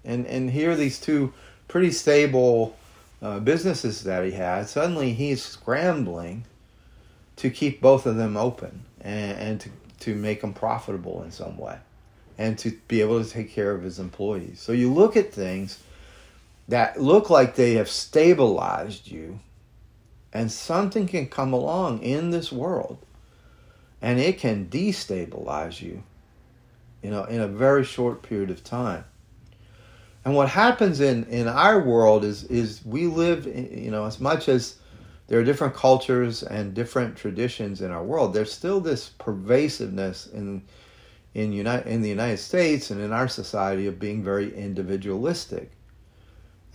and 0.06 0.26
and 0.26 0.50
here 0.50 0.76
these 0.76 1.00
two 1.00 1.34
pretty 1.68 1.92
stable 1.92 2.76
uh, 3.24 3.40
businesses 3.40 4.04
that 4.04 4.24
he 4.24 4.32
had. 4.32 4.70
Suddenly 4.70 5.14
he's 5.14 5.42
scrambling 5.42 6.46
to 7.38 7.50
keep 7.50 7.82
both 7.82 8.06
of 8.06 8.18
them 8.18 8.38
open 8.38 8.84
and, 9.02 9.38
and 9.40 9.62
to 9.62 9.70
to 10.02 10.16
make 10.16 10.42
them 10.42 10.54
profitable 10.54 11.24
in 11.24 11.32
some 11.32 11.58
way 11.58 11.78
and 12.38 12.60
to 12.60 12.72
be 12.90 13.00
able 13.00 13.24
to 13.24 13.30
take 13.30 13.50
care 13.50 13.72
of 13.72 13.84
his 13.84 14.00
employees. 14.00 14.60
So 14.60 14.74
you 14.74 14.94
look 14.94 15.16
at 15.16 15.32
things 15.32 15.80
that 16.68 17.00
look 17.00 17.30
like 17.30 17.56
they 17.56 17.76
have 17.76 17.90
stabilized 17.90 19.08
you, 19.08 19.40
and 20.34 20.52
something 20.52 21.08
can 21.08 21.28
come 21.28 21.54
along 21.54 22.02
in 22.02 22.32
this 22.32 22.52
world 22.52 22.98
and 24.04 24.20
it 24.20 24.38
can 24.38 24.68
destabilize 24.68 25.82
you, 25.82 26.04
you 27.02 27.10
know, 27.10 27.24
in 27.24 27.40
a 27.40 27.48
very 27.48 27.86
short 27.86 28.22
period 28.22 28.52
of 28.52 28.62
time. 28.62 29.06
And 30.26 30.36
what 30.36 30.50
happens 30.50 31.02
in, 31.02 31.26
in 31.26 31.48
our 31.48 31.82
world 31.82 32.24
is 32.24 32.46
is 32.46 32.82
we 32.86 33.08
live, 33.08 33.46
you 33.46 33.92
know, 33.92 34.06
as 34.06 34.20
much 34.20 34.48
as 34.48 34.76
there 35.28 35.40
are 35.40 35.44
different 35.44 35.74
cultures 35.74 36.44
and 36.44 36.74
different 36.74 37.18
traditions 37.18 37.82
in 37.82 37.92
our 37.92 38.04
world, 38.04 38.34
there's 38.34 38.52
still 38.52 38.80
this 38.80 39.10
pervasiveness 39.10 40.28
in 40.28 40.64
in, 41.34 41.52
United, 41.52 41.88
in 41.88 42.02
the 42.02 42.10
United 42.10 42.38
States 42.38 42.92
and 42.92 43.02
in 43.02 43.12
our 43.12 43.28
society 43.28 43.88
of 43.88 44.00
being 44.00 44.24
very 44.24 44.56
individualistic. 44.56 45.72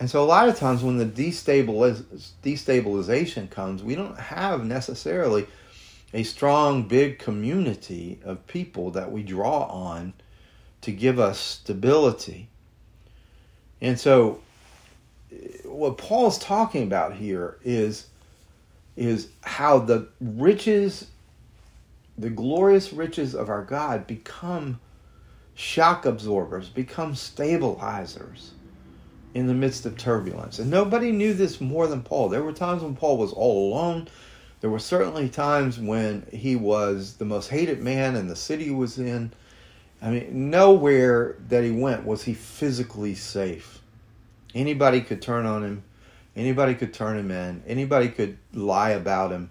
And 0.00 0.08
so 0.08 0.22
a 0.22 0.26
lot 0.26 0.48
of 0.48 0.56
times 0.56 0.82
when 0.82 0.98
the 0.98 1.06
destabiliz- 1.06 2.04
destabilization 2.42 3.50
comes, 3.50 3.82
we 3.82 3.94
don't 3.94 4.18
have 4.18 4.64
necessarily 4.64 5.46
a 6.14 6.22
strong, 6.22 6.88
big 6.88 7.18
community 7.18 8.20
of 8.24 8.46
people 8.46 8.90
that 8.92 9.10
we 9.12 9.22
draw 9.22 9.64
on 9.64 10.14
to 10.80 10.92
give 10.92 11.18
us 11.18 11.38
stability. 11.38 12.48
And 13.80 13.98
so 13.98 14.40
what 15.64 15.98
Paul's 15.98 16.38
talking 16.38 16.82
about 16.82 17.14
here 17.14 17.58
is 17.64 18.06
is 18.96 19.28
how 19.42 19.78
the 19.78 20.08
riches 20.20 21.06
the 22.18 22.30
glorious 22.30 22.92
riches 22.92 23.34
of 23.34 23.48
our 23.48 23.62
God 23.62 24.06
become 24.06 24.80
shock 25.54 26.04
absorbers, 26.04 26.68
become 26.68 27.14
stabilizers 27.14 28.52
in 29.34 29.46
the 29.46 29.54
midst 29.54 29.86
of 29.86 29.96
turbulence. 29.96 30.58
And 30.58 30.70
nobody 30.70 31.12
knew 31.12 31.32
this 31.32 31.60
more 31.60 31.86
than 31.86 32.02
Paul. 32.02 32.28
There 32.28 32.42
were 32.42 32.52
times 32.52 32.82
when 32.82 32.96
Paul 32.96 33.18
was 33.18 33.32
all 33.32 33.72
alone. 33.72 34.08
There 34.60 34.70
were 34.70 34.80
certainly 34.80 35.28
times 35.28 35.78
when 35.78 36.26
he 36.32 36.56
was 36.56 37.14
the 37.14 37.24
most 37.24 37.48
hated 37.48 37.80
man 37.80 38.16
in 38.16 38.26
the 38.26 38.36
city 38.36 38.64
he 38.64 38.70
was 38.70 38.98
in. 38.98 39.32
I 40.00 40.10
mean, 40.10 40.50
nowhere 40.50 41.36
that 41.48 41.64
he 41.64 41.70
went 41.70 42.04
was 42.04 42.22
he 42.22 42.34
physically 42.34 43.14
safe. 43.14 43.80
Anybody 44.54 45.00
could 45.00 45.20
turn 45.20 45.44
on 45.44 45.64
him. 45.64 45.82
Anybody 46.36 46.74
could 46.74 46.94
turn 46.94 47.18
him 47.18 47.30
in. 47.30 47.62
Anybody 47.66 48.08
could 48.08 48.38
lie 48.52 48.90
about 48.90 49.32
him. 49.32 49.50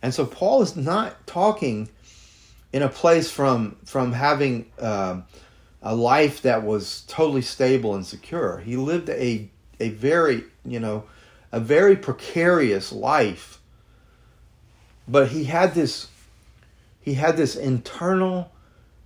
And 0.00 0.14
so 0.14 0.26
Paul 0.26 0.62
is 0.62 0.76
not 0.76 1.26
talking 1.26 1.88
in 2.72 2.82
a 2.82 2.88
place 2.88 3.30
from 3.30 3.76
from 3.84 4.12
having 4.12 4.70
uh, 4.78 5.20
a 5.82 5.94
life 5.94 6.42
that 6.42 6.62
was 6.62 7.02
totally 7.06 7.42
stable 7.42 7.94
and 7.94 8.04
secure. 8.04 8.58
He 8.58 8.76
lived 8.76 9.08
a 9.08 9.48
a 9.80 9.90
very 9.90 10.44
you 10.64 10.78
know 10.78 11.04
a 11.52 11.60
very 11.60 11.96
precarious 11.96 12.92
life, 12.92 13.60
but 15.08 15.28
he 15.28 15.44
had 15.44 15.74
this 15.74 16.08
he 17.00 17.14
had 17.14 17.36
this 17.36 17.56
internal 17.56 18.50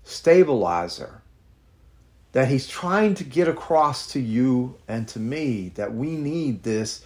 stabilizer 0.08 1.20
that 2.32 2.48
he's 2.48 2.66
trying 2.66 3.14
to 3.14 3.24
get 3.24 3.48
across 3.48 4.12
to 4.12 4.20
you 4.20 4.76
and 4.86 5.06
to 5.08 5.18
me 5.18 5.70
that 5.74 5.94
we 5.94 6.10
need 6.10 6.62
this 6.62 7.02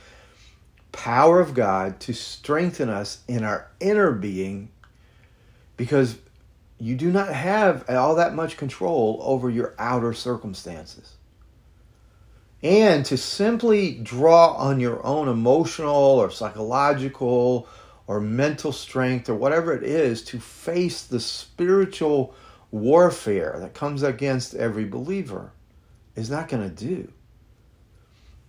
power 0.92 1.40
of 1.40 1.54
God 1.54 1.99
to 2.00 2.12
strengthen 2.12 2.88
us 2.88 3.21
in 3.26 3.42
our 3.42 3.68
inner 3.80 4.12
being 4.12 4.71
because 5.76 6.16
you 6.78 6.94
do 6.94 7.11
not 7.11 7.28
have 7.28 7.88
all 7.88 8.16
that 8.16 8.35
much 8.35 8.56
control 8.56 9.21
over 9.23 9.49
your 9.49 9.75
outer 9.78 10.12
circumstances. 10.12 11.14
And 12.62 13.04
to 13.06 13.16
simply 13.16 13.94
draw 13.94 14.52
on 14.54 14.78
your 14.78 15.04
own 15.04 15.28
emotional 15.28 15.94
or 15.94 16.30
psychological 16.30 17.66
or 18.06 18.21
mental 18.21 18.71
strength 18.71 19.28
or 19.28 19.35
whatever 19.35 19.73
it 19.73 19.82
is 19.82 20.23
to 20.25 20.38
face 20.38 21.02
the 21.02 21.18
spiritual 21.18 22.35
warfare 22.73 23.57
that 23.61 23.75
comes 23.75 24.02
against 24.02 24.55
every 24.55 24.87
believer 24.87 25.52
is 26.17 26.31
not 26.31 26.49
going 26.49 26.69
to 26.69 26.75
do. 26.75 27.12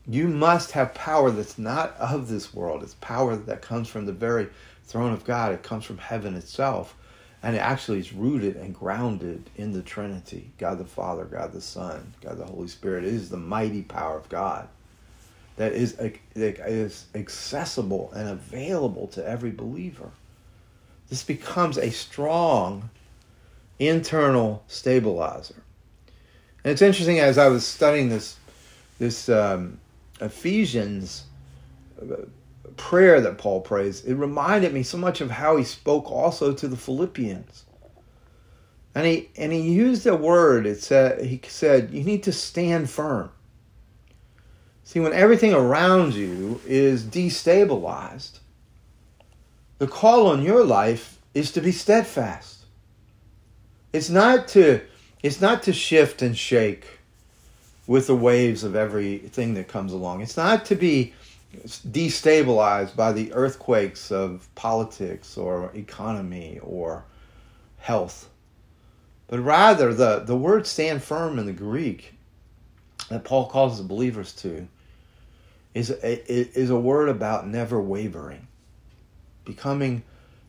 You 0.07 0.27
must 0.27 0.71
have 0.71 0.93
power 0.93 1.29
that's 1.29 1.57
not 1.57 1.95
of 1.97 2.27
this 2.27 2.53
world. 2.53 2.83
It's 2.83 2.95
power 2.95 3.35
that 3.35 3.61
comes 3.61 3.87
from 3.87 4.05
the 4.05 4.11
very 4.11 4.49
throne 4.85 5.13
of 5.13 5.23
God. 5.23 5.53
It 5.53 5.63
comes 5.63 5.85
from 5.85 5.97
heaven 5.97 6.35
itself. 6.35 6.95
And 7.41 7.55
it 7.55 7.59
actually 7.59 7.99
is 7.99 8.13
rooted 8.13 8.55
and 8.55 8.73
grounded 8.73 9.49
in 9.57 9.73
the 9.73 9.81
Trinity 9.81 10.51
God 10.57 10.77
the 10.77 10.85
Father, 10.85 11.25
God 11.25 11.51
the 11.51 11.61
Son, 11.61 12.13
God 12.21 12.37
the 12.37 12.45
Holy 12.45 12.69
Spirit. 12.69 13.03
It 13.03 13.13
is 13.13 13.29
the 13.29 13.37
mighty 13.37 13.81
power 13.81 14.17
of 14.17 14.29
God 14.29 14.67
that 15.57 15.73
is, 15.73 15.95
that 15.95 16.15
is 16.35 17.05
accessible 17.13 18.11
and 18.15 18.29
available 18.29 19.07
to 19.07 19.25
every 19.25 19.51
believer. 19.51 20.09
This 21.09 21.23
becomes 21.23 21.77
a 21.77 21.91
strong 21.91 22.89
internal 23.79 24.63
stabilizer. 24.67 25.63
And 26.63 26.71
it's 26.71 26.81
interesting 26.81 27.19
as 27.19 27.37
I 27.37 27.47
was 27.47 27.65
studying 27.65 28.09
this 28.09 28.37
this 28.99 29.27
um, 29.27 29.79
Ephesians 30.21 31.25
uh, 32.01 32.25
prayer 32.77 33.19
that 33.21 33.37
Paul 33.37 33.61
prays, 33.61 34.03
it 34.05 34.13
reminded 34.13 34.73
me 34.73 34.83
so 34.83 34.97
much 34.97 35.19
of 35.19 35.31
how 35.31 35.57
he 35.57 35.63
spoke 35.63 36.09
also 36.09 36.53
to 36.53 36.67
the 36.67 36.77
Philippians. 36.77 37.65
And 38.95 39.05
he 39.05 39.29
and 39.35 39.51
he 39.51 39.59
used 39.59 40.05
a 40.05 40.15
word. 40.15 40.65
It 40.65 40.81
said 40.81 41.25
he 41.25 41.41
said 41.47 41.91
you 41.91 42.03
need 42.03 42.23
to 42.23 42.31
stand 42.31 42.89
firm. 42.89 43.31
See, 44.83 44.99
when 44.99 45.13
everything 45.13 45.53
around 45.53 46.13
you 46.13 46.61
is 46.67 47.03
destabilized, 47.03 48.39
the 49.79 49.87
call 49.87 50.27
on 50.27 50.43
your 50.43 50.63
life 50.63 51.19
is 51.33 51.51
to 51.53 51.61
be 51.61 51.71
steadfast. 51.71 52.52
It's 53.93 54.09
not 54.09 54.47
to 54.49 54.81
it's 55.21 55.39
not 55.39 55.63
to 55.63 55.73
shift 55.73 56.21
and 56.21 56.37
shake 56.37 56.99
with 57.87 58.07
the 58.07 58.15
waves 58.15 58.63
of 58.63 58.75
everything 58.75 59.53
that 59.53 59.67
comes 59.67 59.93
along. 59.93 60.21
It's 60.21 60.35
not 60.35 60.65
to 60.65 60.75
be 60.75 61.13
destabilized 61.55 62.95
by 62.95 63.11
the 63.11 63.31
earthquakes 63.33 64.11
of 64.11 64.49
politics 64.55 65.37
or 65.37 65.71
economy 65.73 66.59
or 66.61 67.05
health. 67.77 68.29
But 69.27 69.39
rather, 69.39 69.93
the, 69.93 70.19
the 70.19 70.35
word 70.35 70.67
stand 70.67 71.03
firm 71.03 71.39
in 71.39 71.45
the 71.45 71.53
Greek 71.53 72.13
that 73.09 73.23
Paul 73.23 73.47
calls 73.47 73.77
the 73.77 73.83
believers 73.83 74.33
to 74.33 74.67
is 75.73 75.89
a, 75.89 76.31
is 76.31 76.69
a 76.69 76.77
word 76.77 77.09
about 77.09 77.47
never 77.47 77.81
wavering, 77.81 78.47
becoming 79.43 80.03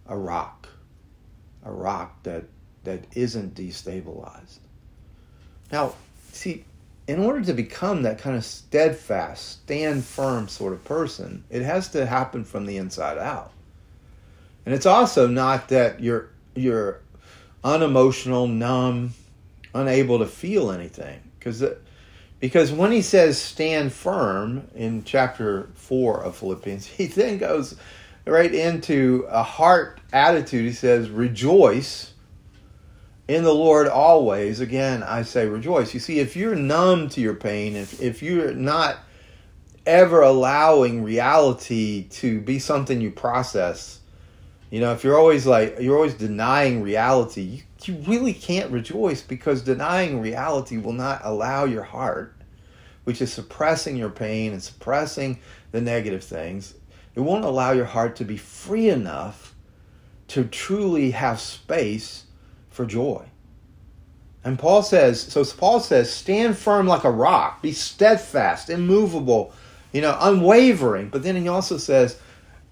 a 0.06 0.16
rock, 0.16 0.68
a 1.64 1.72
rock 1.72 2.22
that, 2.24 2.44
that 2.84 3.04
isn't 3.14 3.54
destabilized. 3.54 4.58
Now, 5.72 5.94
see, 6.32 6.64
in 7.06 7.18
order 7.18 7.42
to 7.42 7.52
become 7.52 8.02
that 8.02 8.18
kind 8.18 8.36
of 8.36 8.44
steadfast, 8.44 9.62
stand 9.62 10.04
firm 10.04 10.48
sort 10.48 10.72
of 10.72 10.84
person, 10.84 11.44
it 11.50 11.62
has 11.62 11.88
to 11.88 12.06
happen 12.06 12.44
from 12.44 12.66
the 12.66 12.76
inside 12.76 13.18
out. 13.18 13.52
And 14.64 14.74
it's 14.74 14.86
also 14.86 15.26
not 15.26 15.68
that 15.68 16.00
you're 16.00 16.30
you're 16.54 17.00
unemotional, 17.62 18.46
numb, 18.46 19.12
unable 19.74 20.20
to 20.20 20.26
feel 20.26 20.70
anything 20.70 21.20
because 21.38 21.62
because 22.40 22.72
when 22.72 22.92
he 22.92 23.02
says 23.02 23.40
stand 23.40 23.92
firm 23.92 24.68
in 24.74 25.04
chapter 25.04 25.68
4 25.74 26.24
of 26.24 26.36
Philippians, 26.36 26.86
he 26.86 27.06
then 27.06 27.38
goes 27.38 27.76
right 28.26 28.54
into 28.54 29.26
a 29.28 29.42
heart 29.42 30.00
attitude. 30.12 30.64
He 30.64 30.72
says 30.72 31.10
rejoice 31.10 32.13
in 33.28 33.42
the 33.44 33.54
Lord 33.54 33.88
always. 33.88 34.60
Again, 34.60 35.02
I 35.02 35.22
say 35.22 35.46
rejoice. 35.46 35.94
You 35.94 36.00
see, 36.00 36.18
if 36.18 36.36
you're 36.36 36.54
numb 36.54 37.08
to 37.10 37.20
your 37.20 37.34
pain, 37.34 37.76
if, 37.76 38.00
if 38.00 38.22
you're 38.22 38.52
not 38.52 38.98
ever 39.86 40.22
allowing 40.22 41.02
reality 41.02 42.04
to 42.08 42.40
be 42.40 42.58
something 42.58 43.00
you 43.00 43.10
process, 43.10 44.00
you 44.70 44.80
know, 44.80 44.92
if 44.92 45.04
you're 45.04 45.18
always 45.18 45.46
like, 45.46 45.78
you're 45.80 45.96
always 45.96 46.14
denying 46.14 46.82
reality, 46.82 47.42
you, 47.42 47.62
you 47.84 47.94
really 48.06 48.32
can't 48.32 48.70
rejoice 48.70 49.22
because 49.22 49.62
denying 49.62 50.20
reality 50.20 50.78
will 50.78 50.92
not 50.92 51.20
allow 51.22 51.64
your 51.64 51.82
heart, 51.82 52.34
which 53.04 53.22
is 53.22 53.32
suppressing 53.32 53.96
your 53.96 54.10
pain 54.10 54.52
and 54.52 54.62
suppressing 54.62 55.38
the 55.70 55.80
negative 55.80 56.24
things, 56.24 56.74
it 57.14 57.20
won't 57.20 57.44
allow 57.44 57.72
your 57.72 57.84
heart 57.84 58.16
to 58.16 58.24
be 58.24 58.36
free 58.36 58.88
enough 58.88 59.54
to 60.28 60.44
truly 60.44 61.12
have 61.12 61.40
space 61.40 62.23
for 62.74 62.84
joy. 62.84 63.24
And 64.42 64.58
Paul 64.58 64.82
says, 64.82 65.20
so 65.20 65.44
Paul 65.44 65.80
says, 65.80 66.12
stand 66.12 66.58
firm 66.58 66.86
like 66.86 67.04
a 67.04 67.10
rock, 67.10 67.62
be 67.62 67.72
steadfast, 67.72 68.68
immovable, 68.68 69.54
you 69.92 70.02
know, 70.02 70.18
unwavering. 70.20 71.08
But 71.08 71.22
then 71.22 71.36
he 71.36 71.48
also 71.48 71.78
says, 71.78 72.18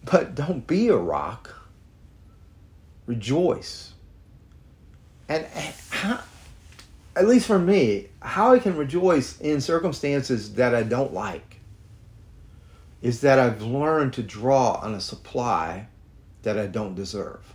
but 0.04 0.34
don't 0.34 0.66
be 0.66 0.88
a 0.88 0.96
rock. 0.96 1.54
Rejoice. 3.06 3.94
And 5.28 5.46
how, 5.90 6.20
at 7.16 7.26
least 7.26 7.46
for 7.46 7.58
me, 7.58 8.08
how 8.20 8.52
I 8.52 8.58
can 8.58 8.76
rejoice 8.76 9.40
in 9.40 9.60
circumstances 9.60 10.54
that 10.54 10.74
I 10.74 10.82
don't 10.82 11.14
like 11.14 11.60
is 13.00 13.20
that 13.22 13.38
I've 13.38 13.62
learned 13.62 14.12
to 14.14 14.22
draw 14.22 14.74
on 14.82 14.94
a 14.94 15.00
supply 15.00 15.86
that 16.42 16.58
I 16.58 16.66
don't 16.66 16.94
deserve. 16.94 17.51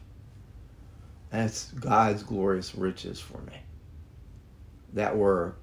That's 1.29 1.71
God's 1.71 2.23
glorious 2.23 2.75
riches 2.75 3.19
for 3.19 3.39
me 3.41 3.57
that 4.93 5.15
were 5.15 5.55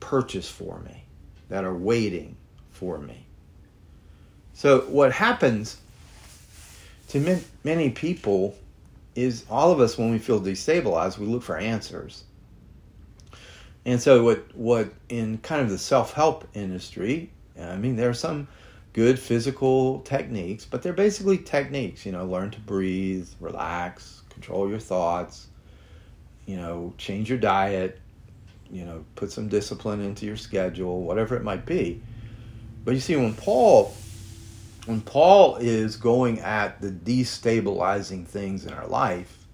purchased 0.00 0.52
for 0.52 0.80
me, 0.80 1.04
that 1.48 1.64
are 1.64 1.74
waiting 1.74 2.36
for 2.70 2.98
me. 2.98 3.26
So, 4.54 4.80
what 4.82 5.12
happens 5.12 5.78
to 7.08 7.40
many 7.64 7.90
people 7.90 8.56
is 9.14 9.44
all 9.50 9.72
of 9.72 9.80
us, 9.80 9.98
when 9.98 10.10
we 10.10 10.18
feel 10.18 10.40
destabilized, 10.40 11.18
we 11.18 11.26
look 11.26 11.42
for 11.42 11.56
answers. 11.56 12.24
And 13.84 14.00
so, 14.00 14.24
what, 14.24 14.54
what 14.54 14.92
in 15.08 15.38
kind 15.38 15.62
of 15.62 15.70
the 15.70 15.78
self 15.78 16.12
help 16.12 16.46
industry, 16.54 17.30
I 17.60 17.76
mean, 17.76 17.96
there 17.96 18.08
are 18.08 18.14
some 18.14 18.48
good 18.92 19.18
physical 19.18 20.00
techniques, 20.00 20.64
but 20.64 20.82
they're 20.82 20.92
basically 20.92 21.38
techniques, 21.38 22.04
you 22.04 22.12
know, 22.12 22.24
learn 22.24 22.50
to 22.50 22.60
breathe, 22.60 23.28
relax, 23.40 24.17
control 24.38 24.68
your 24.68 24.78
thoughts, 24.78 25.48
you 26.46 26.56
know, 26.56 26.94
change 26.96 27.28
your 27.28 27.38
diet, 27.38 27.98
you 28.70 28.84
know, 28.84 29.04
put 29.16 29.32
some 29.32 29.48
discipline 29.48 30.00
into 30.00 30.26
your 30.26 30.36
schedule, 30.36 31.02
whatever 31.02 31.36
it 31.36 31.42
might 31.42 31.66
be. 31.66 32.00
But 32.84 32.94
you 32.94 33.00
see, 33.00 33.16
when 33.16 33.34
Paul 33.34 33.92
when 34.86 35.00
Paul 35.02 35.56
is 35.56 35.96
going 35.96 36.40
at 36.40 36.80
the 36.80 36.90
destabilizing 36.90 38.26
things 38.26 38.64
in 38.64 38.72
our 38.72 38.86
life, 38.86 39.44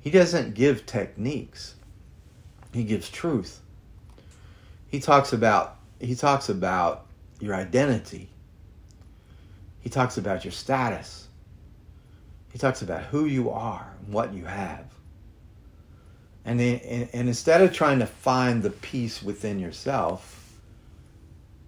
he 0.00 0.10
doesn't 0.10 0.54
give 0.54 0.86
techniques. 0.86 1.74
He 2.72 2.84
gives 2.84 3.10
truth. 3.10 3.60
He 4.88 5.00
talks 5.00 5.32
about 5.32 5.76
he 5.98 6.14
talks 6.14 6.48
about 6.48 7.06
your 7.40 7.54
identity. 7.54 8.28
He 9.80 9.90
talks 9.90 10.16
about 10.16 10.44
your 10.44 10.52
status. 10.52 11.21
He 12.52 12.58
talks 12.58 12.82
about 12.82 13.04
who 13.04 13.24
you 13.24 13.50
are 13.50 13.94
and 13.98 14.12
what 14.12 14.34
you 14.34 14.44
have. 14.44 14.84
And, 16.44 16.60
and, 16.60 17.08
and 17.12 17.28
instead 17.28 17.62
of 17.62 17.72
trying 17.72 18.00
to 18.00 18.06
find 18.06 18.62
the 18.62 18.70
peace 18.70 19.22
within 19.22 19.58
yourself, 19.58 20.52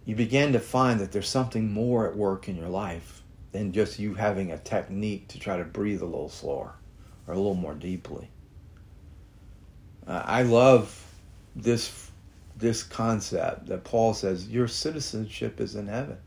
you 0.05 0.15
begin 0.15 0.53
to 0.53 0.61
find 0.61 1.01
that 1.01 1.11
there's 1.11 1.29
something 1.29 1.73
more 1.73 2.07
at 2.07 2.17
work 2.17 2.49
in 2.49 2.57
your 2.57 2.69
life 2.69 3.23
than 3.53 3.73
just 3.73 3.99
you 3.99 4.15
having 4.15 4.53
a 4.53 4.59
technique 4.59 5.29
to 5.29 5.39
try 5.39 5.57
to 5.57 5.65
breathe 5.65 6.03
a 6.03 6.07
little 6.07 6.29
slower 6.29 6.75
or 7.27 7.35
a 7.35 7.37
little 7.37 7.55
more 7.55 7.75
deeply. 7.75 8.29
Uh, 10.07 10.23
I 10.25 10.43
love 10.43 11.01
this 11.57 12.11
this 12.57 12.85
concept 12.85 13.67
that 13.67 13.83
Paul 13.83 14.15
says 14.15 14.49
your 14.49 14.69
citizenship 14.69 15.61
is 15.61 15.75
in 15.75 15.89
heaven. 15.89 16.19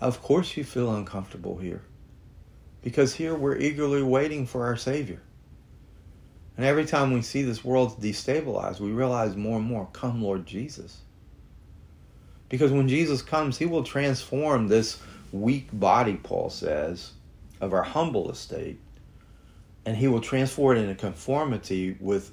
Of 0.00 0.22
course 0.22 0.56
you 0.56 0.62
feel 0.62 0.94
uncomfortable 0.94 1.58
here 1.58 1.82
because 2.82 3.14
here 3.14 3.34
we're 3.34 3.58
eagerly 3.58 4.02
waiting 4.02 4.46
for 4.46 4.64
our 4.64 4.76
Savior. 4.76 5.20
And 6.56 6.66
every 6.66 6.86
time 6.86 7.12
we 7.12 7.22
see 7.22 7.42
this 7.42 7.64
world 7.64 8.00
destabilized, 8.00 8.80
we 8.80 8.90
realize 8.90 9.36
more 9.36 9.58
and 9.58 9.66
more, 9.66 9.88
come, 9.92 10.22
Lord 10.22 10.44
Jesus. 10.44 11.02
Because 12.48 12.72
when 12.72 12.88
Jesus 12.88 13.22
comes, 13.22 13.58
he 13.58 13.66
will 13.66 13.84
transform 13.84 14.68
this 14.68 15.00
weak 15.32 15.68
body, 15.72 16.16
Paul 16.16 16.50
says, 16.50 17.12
of 17.60 17.72
our 17.72 17.82
humble 17.82 18.30
estate, 18.30 18.80
and 19.84 19.96
he 19.96 20.08
will 20.08 20.20
transform 20.20 20.78
it 20.78 20.80
into 20.80 20.94
conformity 20.94 21.96
with 22.00 22.32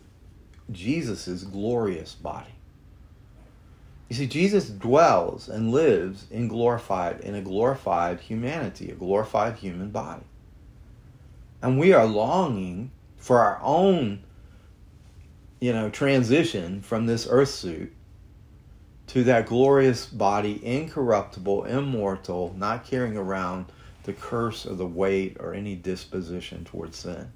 Jesus' 0.72 1.44
glorious 1.44 2.16
body. 2.16 2.56
You 4.10 4.16
see, 4.16 4.28
Jesus 4.28 4.70
dwells 4.70 5.50
and 5.50 5.72
lives 5.72 6.28
in 6.30 6.48
glorified 6.48 7.22
in 7.22 7.36
a 7.36 7.42
glorified 7.42 8.20
humanity, 8.20 8.92
a 8.92 8.96
glorified 8.96 9.56
human 9.58 9.90
body. 9.90 10.24
And 11.62 11.80
we 11.80 11.94
are 11.94 12.06
longing 12.06 12.92
for 13.18 13.40
our 13.40 13.60
own, 13.62 14.24
you 15.60 15.74
know, 15.74 15.90
transition 15.90 16.82
from 16.82 17.06
this 17.06 17.28
earth 17.30 17.50
suit 17.50 17.94
to 19.08 19.24
that 19.24 19.48
glorious 19.48 20.06
body, 20.06 20.64
incorruptible, 20.66 21.66
immortal, 21.66 22.54
not 22.58 22.86
carrying 22.86 23.18
around 23.18 23.66
the 24.04 24.14
curse 24.14 24.66
or 24.66 24.76
the 24.76 24.86
weight 24.86 25.38
or 25.40 25.54
any 25.54 25.76
disposition 25.76 26.66
towards 26.66 26.98
sin. 26.98 27.32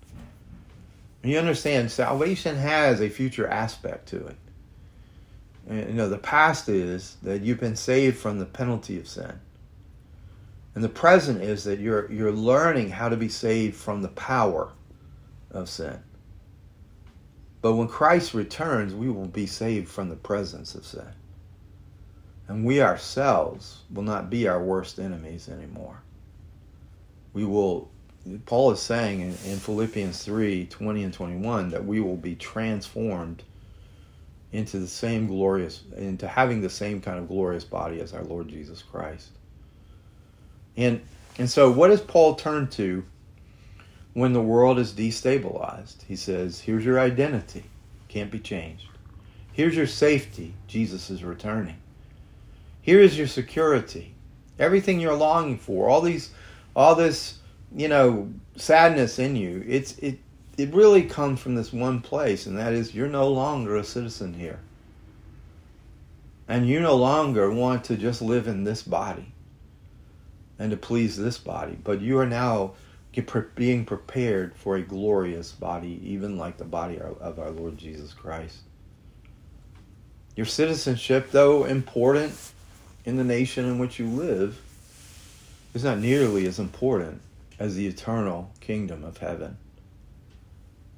You 1.24 1.38
understand, 1.38 1.92
salvation 1.92 2.56
has 2.56 3.02
a 3.02 3.10
future 3.10 3.48
aspect 3.48 4.08
to 4.10 4.28
it. 4.28 4.38
You 5.70 5.94
know, 5.94 6.10
the 6.10 6.18
past 6.18 6.70
is 6.70 7.18
that 7.24 7.42
you've 7.42 7.60
been 7.60 7.76
saved 7.76 8.18
from 8.18 8.40
the 8.40 8.46
penalty 8.46 8.98
of 9.00 9.08
sin. 9.08 9.40
And 10.76 10.84
the 10.84 10.90
present 10.90 11.42
is 11.42 11.64
that 11.64 11.80
you're, 11.80 12.12
you're 12.12 12.32
learning 12.32 12.90
how 12.90 13.10
to 13.10 13.18
be 13.18 13.30
saved 13.30 13.76
from 13.76 14.02
the 14.02 14.10
power 14.10 14.72
of 15.52 15.70
sin. 15.70 16.00
But 17.62 17.74
when 17.74 17.88
Christ 17.88 18.34
returns, 18.34 18.94
we 18.94 19.10
will 19.10 19.28
be 19.28 19.46
saved 19.46 19.90
from 19.90 20.10
the 20.10 20.16
presence 20.16 20.76
of 20.76 20.86
sin. 20.86 21.12
And 22.48 22.66
we 22.66 22.82
ourselves 22.82 23.82
will 23.92 24.04
not 24.04 24.30
be 24.30 24.48
our 24.48 24.62
worst 24.64 25.00
enemies 25.00 25.50
anymore. 25.50 26.02
We 27.34 27.46
will 27.46 27.92
Paul 28.46 28.72
is 28.72 28.82
saying 28.82 29.22
in, 29.22 29.30
in 29.46 29.58
Philippians 29.58 30.24
3 30.24 30.66
20 30.66 31.04
and 31.04 31.14
21 31.14 31.70
that 31.70 31.86
we 31.86 32.02
will 32.02 32.18
be 32.18 32.36
transformed 32.36 33.44
into 34.52 34.80
the 34.80 34.88
same 34.88 35.28
glorious, 35.28 35.84
into 35.96 36.28
having 36.28 36.62
the 36.62 36.70
same 36.70 37.02
kind 37.02 37.20
of 37.20 37.28
glorious 37.28 37.64
body 37.64 38.02
as 38.02 38.14
our 38.14 38.24
Lord 38.24 38.48
Jesus 38.48 38.82
Christ. 38.82 39.30
And, 40.80 41.02
and 41.38 41.50
so, 41.50 41.70
what 41.70 41.90
does 41.90 42.00
Paul 42.00 42.36
turn 42.36 42.68
to 42.70 43.04
when 44.14 44.32
the 44.32 44.42
world 44.42 44.80
is 44.80 44.94
destabilized? 44.94 46.04
He 46.08 46.16
says, 46.16 46.62
Here's 46.62 46.86
your 46.86 47.02
identity, 47.02 47.66
can't 48.08 48.32
be 48.32 48.40
changed. 48.40 48.88
Here's 49.52 49.76
your 49.76 49.88
safety, 49.88 50.54
Jesus 50.68 51.10
is 51.10 51.22
returning. 51.22 51.76
Here 52.82 53.02
is 53.02 53.18
your 53.18 53.28
security, 53.28 54.14
everything 54.58 55.02
you're 55.02 55.14
longing 55.14 55.58
for, 55.58 55.90
all 55.90 56.00
these, 56.00 56.32
all 56.78 56.96
this, 56.96 57.40
you 57.76 57.90
know, 57.90 58.32
sadness 58.56 59.20
in 59.20 59.36
you. 59.36 59.66
It's 59.68 59.98
it 59.98 60.18
it 60.58 60.74
really 60.74 61.04
comes 61.04 61.42
from 61.42 61.56
this 61.56 61.74
one 61.74 62.00
place, 62.00 62.46
and 62.46 62.58
that 62.58 62.72
is 62.72 62.96
you're 62.96 63.10
no 63.10 63.28
longer 63.28 63.76
a 63.76 63.84
citizen 63.84 64.34
here. 64.34 64.62
And 66.48 66.70
you 66.70 66.80
no 66.80 66.96
longer 66.96 67.52
want 67.52 67.84
to 67.86 67.98
just 67.98 68.22
live 68.22 68.48
in 68.48 68.64
this 68.64 68.82
body 68.82 69.34
and 70.60 70.72
to 70.72 70.78
please 70.78 71.18
this 71.18 71.38
body, 71.38 71.78
but 71.84 72.02
you 72.02 72.20
are 72.20 72.26
now 72.26 72.74
being 73.56 73.86
prepared 73.86 74.56
for 74.56 74.76
a 74.76 74.82
glorious 74.82 75.52
body, 75.52 76.00
even 76.04 76.38
like 76.38 76.58
the 76.58 76.66
body 76.66 77.00
of 77.00 77.40
our 77.40 77.50
Lord 77.50 77.78
Jesus 77.78 78.14
Christ. 78.14 78.60
Your 80.36 80.46
citizenship, 80.46 81.32
though 81.32 81.66
important 81.66 82.34
in 83.06 83.18
the 83.18 83.24
nation 83.24 83.66
in 83.66 83.80
which 83.80 84.00
you 84.00 84.08
live, 84.08 84.62
is 85.74 85.84
not 85.84 86.00
nearly 86.00 86.46
as 86.46 86.60
important 86.60 87.22
as 87.58 87.76
the 87.76 87.88
eternal 87.88 88.52
kingdom 88.60 89.04
of 89.04 89.18
heaven. 89.18 89.58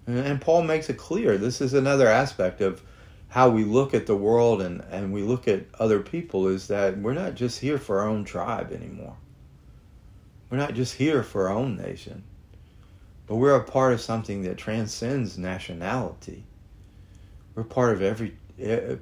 And 0.06 0.42
Paul 0.42 0.64
makes 0.64 0.90
it 0.90 0.98
clear 0.98 1.38
this 1.38 1.62
is 1.62 1.74
another 1.74 2.08
aspect 2.08 2.62
of 2.62 2.82
how 3.30 3.50
we 3.50 3.64
look 3.64 3.94
at 3.94 4.08
the 4.08 4.16
world 4.16 4.62
and, 4.62 4.84
and 4.92 5.14
we 5.14 5.22
look 5.22 5.48
at 5.48 5.64
other 5.80 6.02
people 6.02 6.48
is 6.48 6.68
that 6.68 6.98
we're 6.98 7.14
not 7.14 7.36
just 7.36 7.60
here 7.62 7.78
for 7.78 8.00
our 8.00 8.10
own 8.10 8.26
tribe 8.26 8.74
anymore. 8.74 9.16
We're 10.52 10.58
not 10.58 10.76
just 10.76 10.96
here 10.96 11.24
for 11.24 11.48
our 11.48 11.56
own 11.56 11.78
nation, 11.78 12.24
but 13.26 13.38
we're 13.38 13.56
a 13.56 13.64
part 13.64 13.94
of 13.94 14.02
something 14.02 14.44
that 14.44 14.58
transcends 14.58 15.38
nationality. 15.38 16.44
We're 17.56 17.64
part 17.64 17.94
of 17.94 18.02
every 18.02 18.38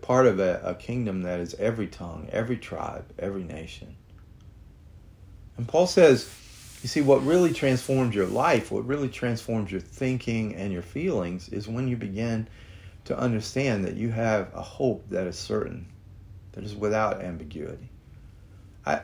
part 0.02 0.28
of 0.28 0.40
a, 0.40 0.62
a 0.64 0.76
kingdom 0.76 1.24
that 1.24 1.42
is 1.42 1.56
every 1.56 1.88
tongue, 1.88 2.30
every 2.32 2.56
tribe, 2.56 3.06
every 3.20 3.44
nation. 3.44 3.96
And 5.58 5.68
Paul 5.68 5.88
says 5.88 6.30
you 6.82 6.88
see, 6.88 7.02
what 7.02 7.26
really 7.26 7.52
transforms 7.52 8.16
your 8.16 8.26
life, 8.26 8.72
what 8.72 8.88
really 8.88 9.10
transforms 9.10 9.70
your 9.70 9.82
thinking 9.82 10.56
and 10.56 10.72
your 10.72 10.82
feelings, 10.82 11.50
is 11.50 11.68
when 11.68 11.90
you 11.90 11.98
begin 11.98 12.48
to 13.06 13.18
understand 13.18 13.84
that 13.84 13.96
you 13.96 14.10
have 14.12 14.54
a 14.54 14.62
hope 14.62 15.04
that 15.10 15.28
is 15.28 15.38
certain, 15.38 15.88
that 16.54 16.64
is 16.64 16.76
without 16.76 17.22
ambiguity. 17.22 17.90
I, 18.86 19.02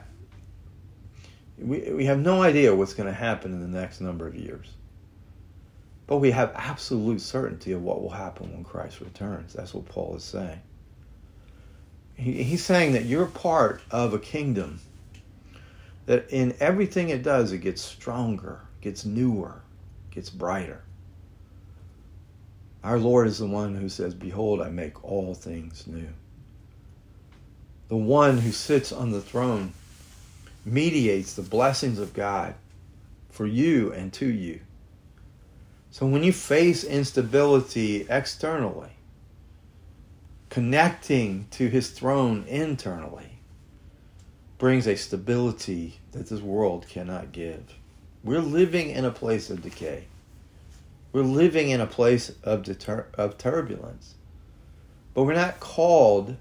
we, 1.57 1.91
we 1.91 2.05
have 2.05 2.19
no 2.19 2.41
idea 2.41 2.75
what's 2.75 2.93
going 2.93 3.07
to 3.07 3.13
happen 3.13 3.51
in 3.51 3.61
the 3.61 3.79
next 3.79 4.01
number 4.01 4.27
of 4.27 4.35
years. 4.35 4.67
But 6.07 6.17
we 6.17 6.31
have 6.31 6.51
absolute 6.55 7.21
certainty 7.21 7.71
of 7.71 7.81
what 7.81 8.01
will 8.01 8.11
happen 8.11 8.51
when 8.53 8.63
Christ 8.63 9.01
returns. 9.01 9.53
That's 9.53 9.73
what 9.73 9.85
Paul 9.85 10.15
is 10.15 10.23
saying. 10.23 10.61
He, 12.15 12.43
he's 12.43 12.63
saying 12.63 12.93
that 12.93 13.05
you're 13.05 13.25
part 13.25 13.81
of 13.89 14.13
a 14.13 14.19
kingdom 14.19 14.79
that 16.05 16.29
in 16.29 16.55
everything 16.59 17.09
it 17.09 17.23
does, 17.23 17.51
it 17.51 17.59
gets 17.59 17.81
stronger, 17.81 18.61
gets 18.81 19.05
newer, 19.05 19.61
gets 20.11 20.29
brighter. 20.29 20.83
Our 22.83 22.99
Lord 22.99 23.27
is 23.27 23.39
the 23.39 23.47
one 23.47 23.73
who 23.73 23.89
says, 23.89 24.13
Behold, 24.13 24.61
I 24.61 24.69
make 24.69 25.03
all 25.03 25.33
things 25.33 25.87
new. 25.87 26.07
The 27.87 27.95
one 27.95 28.37
who 28.37 28.51
sits 28.51 28.91
on 28.91 29.11
the 29.11 29.21
throne 29.21 29.73
mediates 30.65 31.33
the 31.35 31.43
blessings 31.43 31.99
of 31.99 32.13
God 32.13 32.55
for 33.29 33.45
you 33.45 33.93
and 33.93 34.11
to 34.13 34.25
you. 34.25 34.59
So 35.91 36.05
when 36.05 36.23
you 36.23 36.33
face 36.33 36.83
instability 36.83 38.05
externally, 38.09 38.89
connecting 40.49 41.47
to 41.51 41.69
his 41.69 41.91
throne 41.91 42.43
internally, 42.47 43.39
brings 44.57 44.87
a 44.87 44.95
stability 44.95 45.99
that 46.11 46.27
this 46.27 46.41
world 46.41 46.87
cannot 46.87 47.31
give. 47.31 47.75
We're 48.23 48.41
living 48.41 48.89
in 48.89 49.05
a 49.05 49.11
place 49.11 49.49
of 49.49 49.61
decay. 49.61 50.05
We're 51.11 51.23
living 51.23 51.69
in 51.69 51.81
a 51.81 51.87
place 51.87 52.31
of, 52.43 52.63
deter- 52.63 53.07
of 53.13 53.37
turbulence. 53.37 54.15
But 55.13 55.23
we're 55.23 55.33
not 55.33 55.59
called 55.59 56.35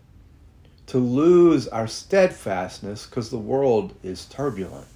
to 0.86 0.98
lose 0.98 1.66
our 1.68 1.86
steadfastness 1.86 3.06
because 3.06 3.30
the 3.30 3.38
world 3.38 3.94
is 4.02 4.26
turbulent. 4.26 4.86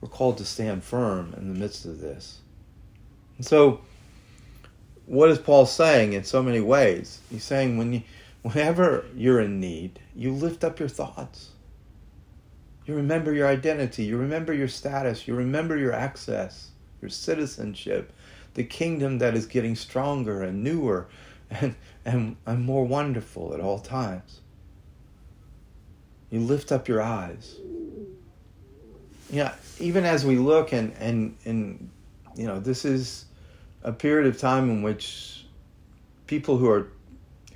We're 0.00 0.08
called 0.08 0.38
to 0.38 0.44
stand 0.44 0.84
firm 0.84 1.34
in 1.36 1.52
the 1.52 1.58
midst 1.58 1.84
of 1.84 2.00
this. 2.00 2.38
And 3.36 3.46
so, 3.46 3.80
what 5.06 5.30
is 5.30 5.38
Paul 5.38 5.66
saying 5.66 6.12
in 6.12 6.24
so 6.24 6.42
many 6.42 6.60
ways? 6.60 7.20
He's 7.30 7.44
saying 7.44 7.76
when 7.76 7.92
you, 7.92 8.02
whenever 8.42 9.04
you're 9.14 9.40
in 9.40 9.60
need, 9.60 9.98
you 10.14 10.32
lift 10.32 10.62
up 10.64 10.78
your 10.78 10.88
thoughts. 10.88 11.50
You 12.86 12.94
remember 12.94 13.34
your 13.34 13.48
identity. 13.48 14.04
You 14.04 14.16
remember 14.16 14.52
your 14.52 14.68
status. 14.68 15.28
You 15.28 15.34
remember 15.34 15.76
your 15.76 15.92
access, 15.92 16.70
your 17.00 17.10
citizenship, 17.10 18.12
the 18.54 18.64
kingdom 18.64 19.18
that 19.18 19.34
is 19.34 19.46
getting 19.46 19.76
stronger 19.76 20.42
and 20.42 20.64
newer 20.64 21.08
and, 21.50 21.74
and, 22.04 22.36
and 22.46 22.64
more 22.64 22.86
wonderful 22.86 23.52
at 23.52 23.60
all 23.60 23.78
times. 23.78 24.40
You 26.30 26.40
lift 26.40 26.72
up 26.72 26.88
your 26.88 27.02
eyes. 27.02 27.56
Yeah, 29.30 29.54
even 29.78 30.04
as 30.04 30.24
we 30.24 30.36
look 30.36 30.72
and, 30.72 30.92
and, 30.98 31.36
and 31.44 31.90
you 32.36 32.46
know, 32.46 32.60
this 32.60 32.84
is 32.84 33.26
a 33.82 33.92
period 33.92 34.26
of 34.26 34.38
time 34.38 34.70
in 34.70 34.82
which 34.82 35.46
people 36.26 36.56
who 36.56 36.68
are 36.68 36.88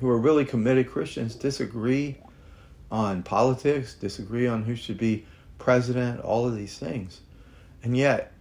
who 0.01 0.09
are 0.09 0.19
really 0.19 0.45
committed 0.45 0.91
Christians 0.91 1.35
disagree 1.35 2.17
on 2.91 3.23
politics, 3.23 3.95
disagree 3.95 4.47
on 4.47 4.65
who 4.65 4.77
should 4.77 4.99
be 4.99 5.25
president, 5.59 6.21
all 6.21 6.47
of 6.47 6.57
these 6.57 6.79
things. 6.79 7.21
And 7.83 7.97
yet, 7.97 8.33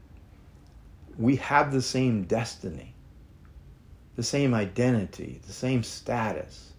we 1.17 1.36
have 1.38 1.72
the 1.72 1.82
same 1.82 2.24
destiny, 2.24 2.93
the 4.15 4.24
same 4.24 4.54
identity, 4.54 5.39
the 5.46 5.54
same 5.54 5.84
status. 5.84 6.72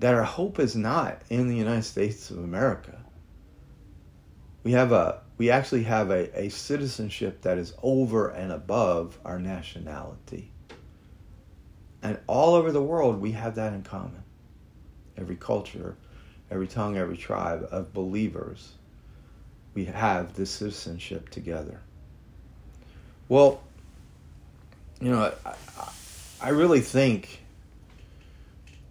That 0.00 0.14
our 0.14 0.22
hope 0.22 0.58
is 0.58 0.76
not 0.76 1.22
in 1.28 1.48
the 1.48 1.56
United 1.56 1.84
States 1.84 2.30
of 2.30 2.38
America. 2.38 2.98
We 4.62 4.72
have 4.72 4.92
a 4.92 5.22
we 5.38 5.50
actually 5.50 5.84
have 5.84 6.10
a, 6.10 6.38
a 6.38 6.48
citizenship 6.48 7.42
that 7.42 7.58
is 7.58 7.72
over 7.82 8.28
and 8.28 8.52
above 8.52 9.18
our 9.24 9.38
nationality. 9.38 10.50
And 12.02 12.18
all 12.26 12.54
over 12.54 12.72
the 12.72 12.82
world 12.82 13.20
we 13.20 13.32
have 13.32 13.54
that 13.56 13.72
in 13.72 13.82
common. 13.82 14.22
Every 15.16 15.36
culture, 15.36 15.96
every 16.50 16.66
tongue, 16.66 16.96
every 16.96 17.16
tribe 17.16 17.68
of 17.70 17.92
believers, 17.92 18.72
we 19.74 19.84
have 19.86 20.34
this 20.34 20.50
citizenship 20.50 21.28
together. 21.30 21.80
Well, 23.28 23.62
you 25.00 25.10
know, 25.10 25.32
I, 25.44 25.54
I 26.40 26.48
really 26.50 26.80
think 26.80 27.40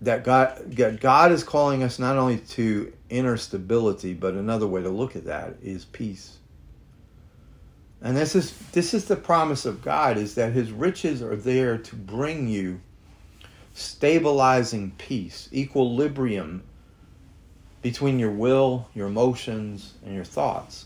that 0.01 0.23
God, 0.23 0.99
God 0.99 1.31
is 1.31 1.43
calling 1.43 1.83
us 1.83 1.99
not 1.99 2.17
only 2.17 2.37
to 2.37 2.93
inner 3.09 3.37
stability, 3.37 4.13
but 4.13 4.33
another 4.33 4.67
way 4.67 4.81
to 4.81 4.89
look 4.89 5.15
at 5.15 5.25
that 5.25 5.55
is 5.61 5.85
peace. 5.85 6.37
And 8.01 8.15
this 8.15 8.35
is 8.35 8.55
this 8.73 8.93
is 8.93 9.05
the 9.05 9.15
promise 9.15 9.65
of 9.65 9.81
God 9.81 10.17
is 10.17 10.35
that 10.35 10.53
his 10.53 10.71
riches 10.71 11.23
are 11.23 11.35
there 11.35 11.77
to 11.79 11.95
bring 11.95 12.47
you 12.47 12.79
stabilizing 13.73 14.91
peace, 14.97 15.49
equilibrium 15.51 16.63
between 17.81 18.19
your 18.19 18.31
will, 18.31 18.87
your 18.93 19.07
emotions, 19.07 19.93
and 20.05 20.13
your 20.13 20.23
thoughts. 20.23 20.85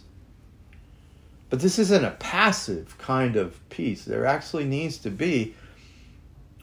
But 1.49 1.59
this 1.59 1.79
isn't 1.79 2.05
a 2.05 2.11
passive 2.11 2.97
kind 2.97 3.35
of 3.35 3.59
peace. 3.69 4.05
There 4.05 4.25
actually 4.25 4.65
needs 4.65 4.97
to 4.99 5.09
be 5.09 5.53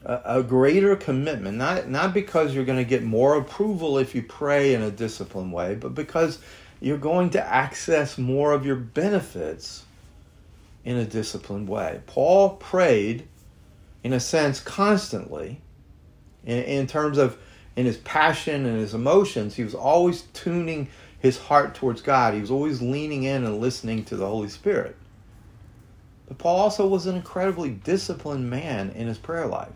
a, 0.05 0.21
a 0.25 0.43
greater 0.43 0.95
commitment, 0.95 1.57
not, 1.57 1.89
not 1.89 2.13
because 2.13 2.53
you're 2.53 2.65
going 2.65 2.77
to 2.77 2.89
get 2.89 3.03
more 3.03 3.37
approval 3.37 3.97
if 3.97 4.15
you 4.15 4.23
pray 4.23 4.73
in 4.73 4.81
a 4.81 4.91
disciplined 4.91 5.51
way, 5.51 5.75
but 5.75 5.93
because 5.93 6.39
you're 6.79 6.97
going 6.97 7.29
to 7.31 7.45
access 7.45 8.17
more 8.17 8.53
of 8.53 8.65
your 8.65 8.75
benefits 8.75 9.83
in 10.85 10.97
a 10.97 11.05
disciplined 11.05 11.67
way. 11.67 12.01
Paul 12.07 12.51
prayed, 12.51 13.27
in 14.03 14.13
a 14.13 14.19
sense, 14.19 14.59
constantly 14.59 15.61
in, 16.45 16.63
in 16.63 16.87
terms 16.87 17.17
of 17.17 17.37
in 17.75 17.85
his 17.85 17.97
passion 17.97 18.65
and 18.65 18.77
his 18.77 18.93
emotions, 18.93 19.55
he 19.55 19.63
was 19.63 19.75
always 19.75 20.23
tuning 20.33 20.87
his 21.19 21.37
heart 21.37 21.75
towards 21.75 22.01
God. 22.01 22.33
He 22.33 22.41
was 22.41 22.51
always 22.51 22.81
leaning 22.81 23.23
in 23.23 23.43
and 23.43 23.59
listening 23.59 24.05
to 24.05 24.15
the 24.15 24.25
Holy 24.25 24.49
Spirit. 24.49 24.95
But 26.27 26.37
Paul 26.37 26.57
also 26.57 26.87
was 26.87 27.07
an 27.07 27.15
incredibly 27.15 27.69
disciplined 27.69 28.49
man 28.49 28.89
in 28.91 29.07
his 29.07 29.17
prayer 29.17 29.47
life. 29.47 29.69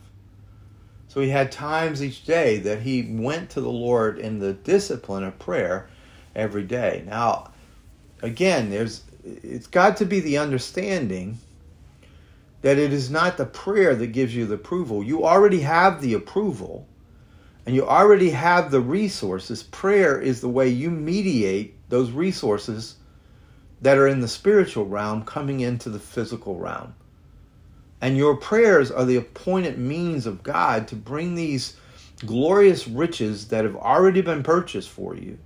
So 1.14 1.22
he 1.22 1.30
had 1.30 1.52
times 1.52 2.02
each 2.02 2.26
day 2.26 2.58
that 2.58 2.82
he 2.82 3.04
went 3.04 3.52
to 3.52 3.62
the 3.62 3.70
Lord 3.70 4.18
in 4.18 4.40
the 4.40 4.54
discipline 4.54 5.24
of 5.24 5.38
prayer 5.38 5.88
every 6.36 6.64
day. 6.64 7.04
Now, 7.06 7.52
again, 8.24 8.72
there's 8.72 9.04
it's 9.24 9.68
got 9.68 9.98
to 9.98 10.06
be 10.06 10.22
the 10.22 10.40
understanding 10.40 11.38
that 12.64 12.80
it 12.80 12.92
is 12.92 13.12
not 13.12 13.38
the 13.38 13.46
prayer 13.46 13.94
that 13.94 14.08
gives 14.08 14.36
you 14.36 14.48
the 14.48 14.56
approval. 14.56 15.04
You 15.04 15.24
already 15.24 15.60
have 15.60 16.02
the 16.02 16.16
approval 16.16 16.88
and 17.68 17.76
you 17.76 17.86
already 17.86 18.32
have 18.32 18.72
the 18.72 18.82
resources. 18.82 19.62
Prayer 19.62 20.20
is 20.20 20.42
the 20.42 20.50
way 20.50 20.68
you 20.68 20.90
mediate 20.90 21.76
those 21.90 22.10
resources 22.10 22.96
that 23.84 24.00
are 24.00 24.08
in 24.08 24.20
the 24.20 24.28
spiritual 24.28 24.88
realm 24.88 25.24
coming 25.26 25.60
into 25.60 25.92
the 25.92 26.00
physical 26.00 26.58
realm. 26.58 26.96
And 28.04 28.18
your 28.18 28.36
prayers 28.36 28.92
are 28.92 29.06
the 29.06 29.16
appointed 29.16 29.78
means 29.78 30.26
of 30.26 30.44
God 30.44 30.90
to 30.90 30.96
bring 30.96 31.36
these 31.36 31.78
glorious 32.26 32.86
riches 32.86 33.48
that 33.48 33.64
have 33.64 33.78
already 33.78 34.20
been 34.20 34.44
purchased 34.44 34.90
for 34.90 35.16
you 35.16 35.38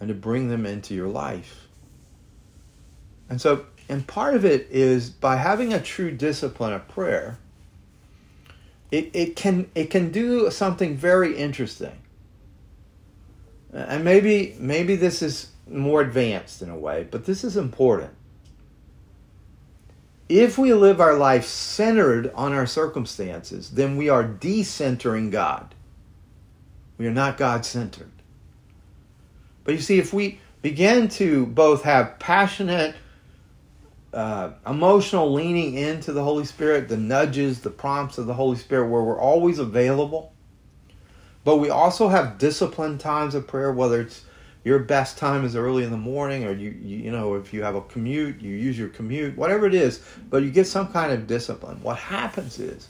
and 0.00 0.08
to 0.08 0.14
bring 0.14 0.48
them 0.48 0.66
into 0.66 0.94
your 0.94 1.06
life. 1.06 1.68
And 3.30 3.40
so, 3.40 3.66
and 3.88 4.04
part 4.04 4.34
of 4.34 4.44
it 4.44 4.66
is 4.68 5.08
by 5.08 5.36
having 5.36 5.72
a 5.72 5.80
true 5.80 6.10
discipline 6.10 6.72
of 6.72 6.88
prayer, 6.88 7.38
it, 8.90 9.08
it 9.14 9.36
can 9.36 9.70
it 9.76 9.90
can 9.90 10.10
do 10.10 10.50
something 10.50 10.96
very 10.96 11.36
interesting. 11.36 12.02
And 13.72 14.04
maybe 14.04 14.56
maybe 14.58 14.96
this 14.96 15.22
is 15.22 15.52
more 15.68 16.00
advanced 16.00 16.62
in 16.62 16.68
a 16.68 16.76
way, 16.76 17.06
but 17.08 17.26
this 17.26 17.44
is 17.44 17.56
important. 17.56 18.12
If 20.28 20.58
we 20.58 20.74
live 20.74 21.00
our 21.00 21.14
life 21.14 21.44
centered 21.44 22.32
on 22.34 22.52
our 22.52 22.66
circumstances, 22.66 23.70
then 23.70 23.96
we 23.96 24.08
are 24.08 24.24
decentering 24.24 25.30
God. 25.30 25.74
We 26.98 27.06
are 27.06 27.12
not 27.12 27.36
God 27.36 27.64
centered. 27.64 28.10
But 29.62 29.74
you 29.74 29.80
see, 29.80 29.98
if 29.98 30.12
we 30.12 30.40
begin 30.62 31.08
to 31.10 31.46
both 31.46 31.82
have 31.82 32.18
passionate, 32.18 32.96
uh, 34.12 34.52
emotional 34.66 35.32
leaning 35.32 35.74
into 35.74 36.12
the 36.12 36.24
Holy 36.24 36.44
Spirit, 36.44 36.88
the 36.88 36.96
nudges, 36.96 37.60
the 37.60 37.70
prompts 37.70 38.18
of 38.18 38.26
the 38.26 38.34
Holy 38.34 38.56
Spirit, 38.56 38.88
where 38.88 39.02
we're 39.02 39.20
always 39.20 39.58
available, 39.58 40.32
but 41.44 41.58
we 41.58 41.70
also 41.70 42.08
have 42.08 42.38
disciplined 42.38 42.98
times 42.98 43.36
of 43.36 43.46
prayer, 43.46 43.72
whether 43.72 44.00
it's 44.00 44.24
your 44.66 44.80
best 44.80 45.16
time 45.16 45.44
is 45.44 45.54
early 45.54 45.84
in 45.84 45.90
the 45.90 45.96
morning 45.96 46.44
or 46.44 46.52
you, 46.52 46.70
you, 46.82 46.96
you 46.98 47.10
know 47.10 47.34
if 47.34 47.54
you 47.54 47.62
have 47.62 47.76
a 47.76 47.80
commute 47.82 48.40
you 48.40 48.54
use 48.54 48.78
your 48.78 48.88
commute 48.88 49.36
whatever 49.36 49.66
it 49.66 49.74
is 49.74 50.02
but 50.28 50.42
you 50.42 50.50
get 50.50 50.66
some 50.66 50.92
kind 50.92 51.12
of 51.12 51.26
discipline 51.26 51.80
what 51.82 51.96
happens 51.96 52.58
is 52.58 52.88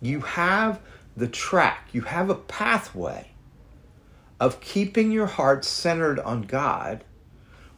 you 0.00 0.20
have 0.20 0.80
the 1.16 1.26
track 1.26 1.88
you 1.92 2.02
have 2.02 2.30
a 2.30 2.34
pathway 2.34 3.26
of 4.40 4.60
keeping 4.60 5.10
your 5.10 5.26
heart 5.26 5.64
centered 5.64 6.20
on 6.20 6.42
God, 6.42 7.04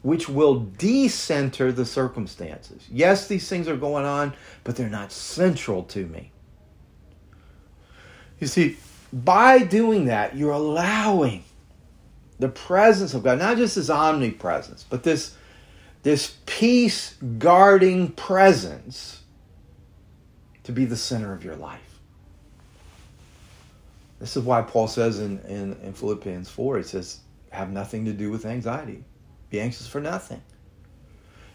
which 0.02 0.28
will 0.28 0.60
decenter 0.76 1.72
the 1.72 1.84
circumstances. 1.84 2.86
Yes, 2.90 3.28
these 3.28 3.48
things 3.48 3.68
are 3.68 3.76
going 3.76 4.04
on, 4.04 4.34
but 4.64 4.76
they're 4.76 4.88
not 4.88 5.12
central 5.12 5.84
to 5.84 6.06
me. 6.06 6.32
You 8.40 8.46
see, 8.46 8.76
by 9.12 9.60
doing 9.60 10.06
that, 10.06 10.36
you're 10.36 10.52
allowing 10.52 11.44
the 12.38 12.48
presence 12.48 13.14
of 13.14 13.22
God, 13.22 13.38
not 13.38 13.56
just 13.56 13.74
his 13.74 13.90
omnipresence, 13.90 14.84
but 14.88 15.02
this, 15.02 15.34
this 16.02 16.36
peace 16.46 17.16
guarding 17.38 18.12
presence 18.12 19.22
to 20.64 20.72
be 20.72 20.84
the 20.84 20.96
center 20.96 21.32
of 21.32 21.44
your 21.44 21.56
life. 21.56 21.80
This 24.20 24.36
is 24.36 24.42
why 24.42 24.62
Paul 24.62 24.88
says 24.88 25.20
in, 25.20 25.38
in, 25.40 25.74
in 25.82 25.92
Philippians 25.92 26.50
4, 26.50 26.78
he 26.78 26.82
says, 26.82 27.20
have 27.50 27.70
nothing 27.70 28.04
to 28.04 28.12
do 28.12 28.30
with 28.30 28.46
anxiety. 28.46 29.04
Be 29.50 29.60
anxious 29.60 29.86
for 29.86 30.00
nothing. 30.00 30.42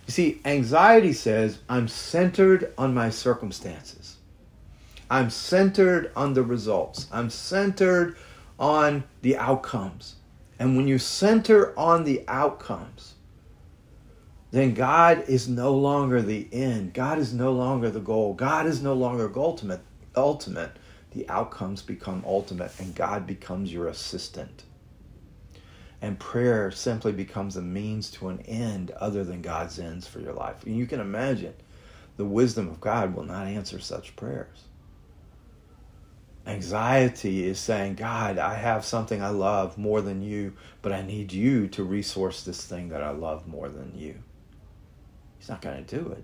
You 0.07 0.11
see, 0.11 0.41
anxiety 0.43 1.13
says, 1.13 1.59
I'm 1.69 1.87
centered 1.87 2.73
on 2.77 2.93
my 2.93 3.09
circumstances. 3.09 4.17
I'm 5.09 5.29
centered 5.29 6.11
on 6.15 6.33
the 6.33 6.43
results. 6.43 7.07
I'm 7.11 7.29
centered 7.29 8.17
on 8.59 9.03
the 9.21 9.37
outcomes. 9.37 10.15
And 10.63 10.77
when 10.77 10.87
you 10.87 10.97
center 10.97 11.77
on 11.77 12.05
the 12.05 12.23
outcomes, 12.25 13.15
then 14.51 14.73
God 14.73 15.25
is 15.27 15.49
no 15.49 15.75
longer 15.75 16.21
the 16.21 16.47
end. 16.53 16.93
God 16.93 17.19
is 17.19 17.33
no 17.33 17.51
longer 17.51 17.89
the 17.89 17.99
goal. 17.99 18.33
God 18.33 18.65
is 18.65 18.81
no 18.81 18.93
longer 18.93 19.29
ultimate. 19.37 19.81
Ultimate 20.15 20.71
the 21.11 21.27
outcomes 21.27 21.81
become 21.81 22.23
ultimate 22.25 22.71
and 22.79 22.95
God 22.95 23.27
becomes 23.27 23.73
your 23.73 23.89
assistant. 23.89 24.63
And 26.01 26.17
prayer 26.17 26.71
simply 26.71 27.11
becomes 27.11 27.57
a 27.57 27.61
means 27.61 28.09
to 28.11 28.29
an 28.29 28.39
end 28.43 28.91
other 28.91 29.25
than 29.25 29.41
God's 29.41 29.79
ends 29.79 30.07
for 30.07 30.21
your 30.21 30.33
life. 30.33 30.65
And 30.65 30.77
you 30.77 30.87
can 30.87 31.01
imagine 31.01 31.55
the 32.15 32.23
wisdom 32.23 32.69
of 32.69 32.79
God 32.79 33.13
will 33.13 33.25
not 33.25 33.47
answer 33.47 33.81
such 33.81 34.15
prayers. 34.15 34.63
Anxiety 36.45 37.47
is 37.47 37.57
saying, 37.57 37.95
God, 37.95 38.37
I 38.37 38.55
have 38.55 38.83
something 38.83 39.21
I 39.21 39.29
love 39.29 39.77
more 39.77 40.01
than 40.01 40.21
you, 40.21 40.53
but 40.81 40.91
I 40.91 41.01
need 41.01 41.31
you 41.31 41.67
to 41.69 41.83
resource 41.83 42.43
this 42.43 42.65
thing 42.65 42.89
that 42.89 43.01
I 43.01 43.11
love 43.11 43.47
more 43.47 43.69
than 43.69 43.93
you. 43.95 44.15
He's 45.39 45.47
not 45.47 45.61
going 45.61 45.83
to 45.83 45.99
do 45.99 46.11
it. 46.11 46.23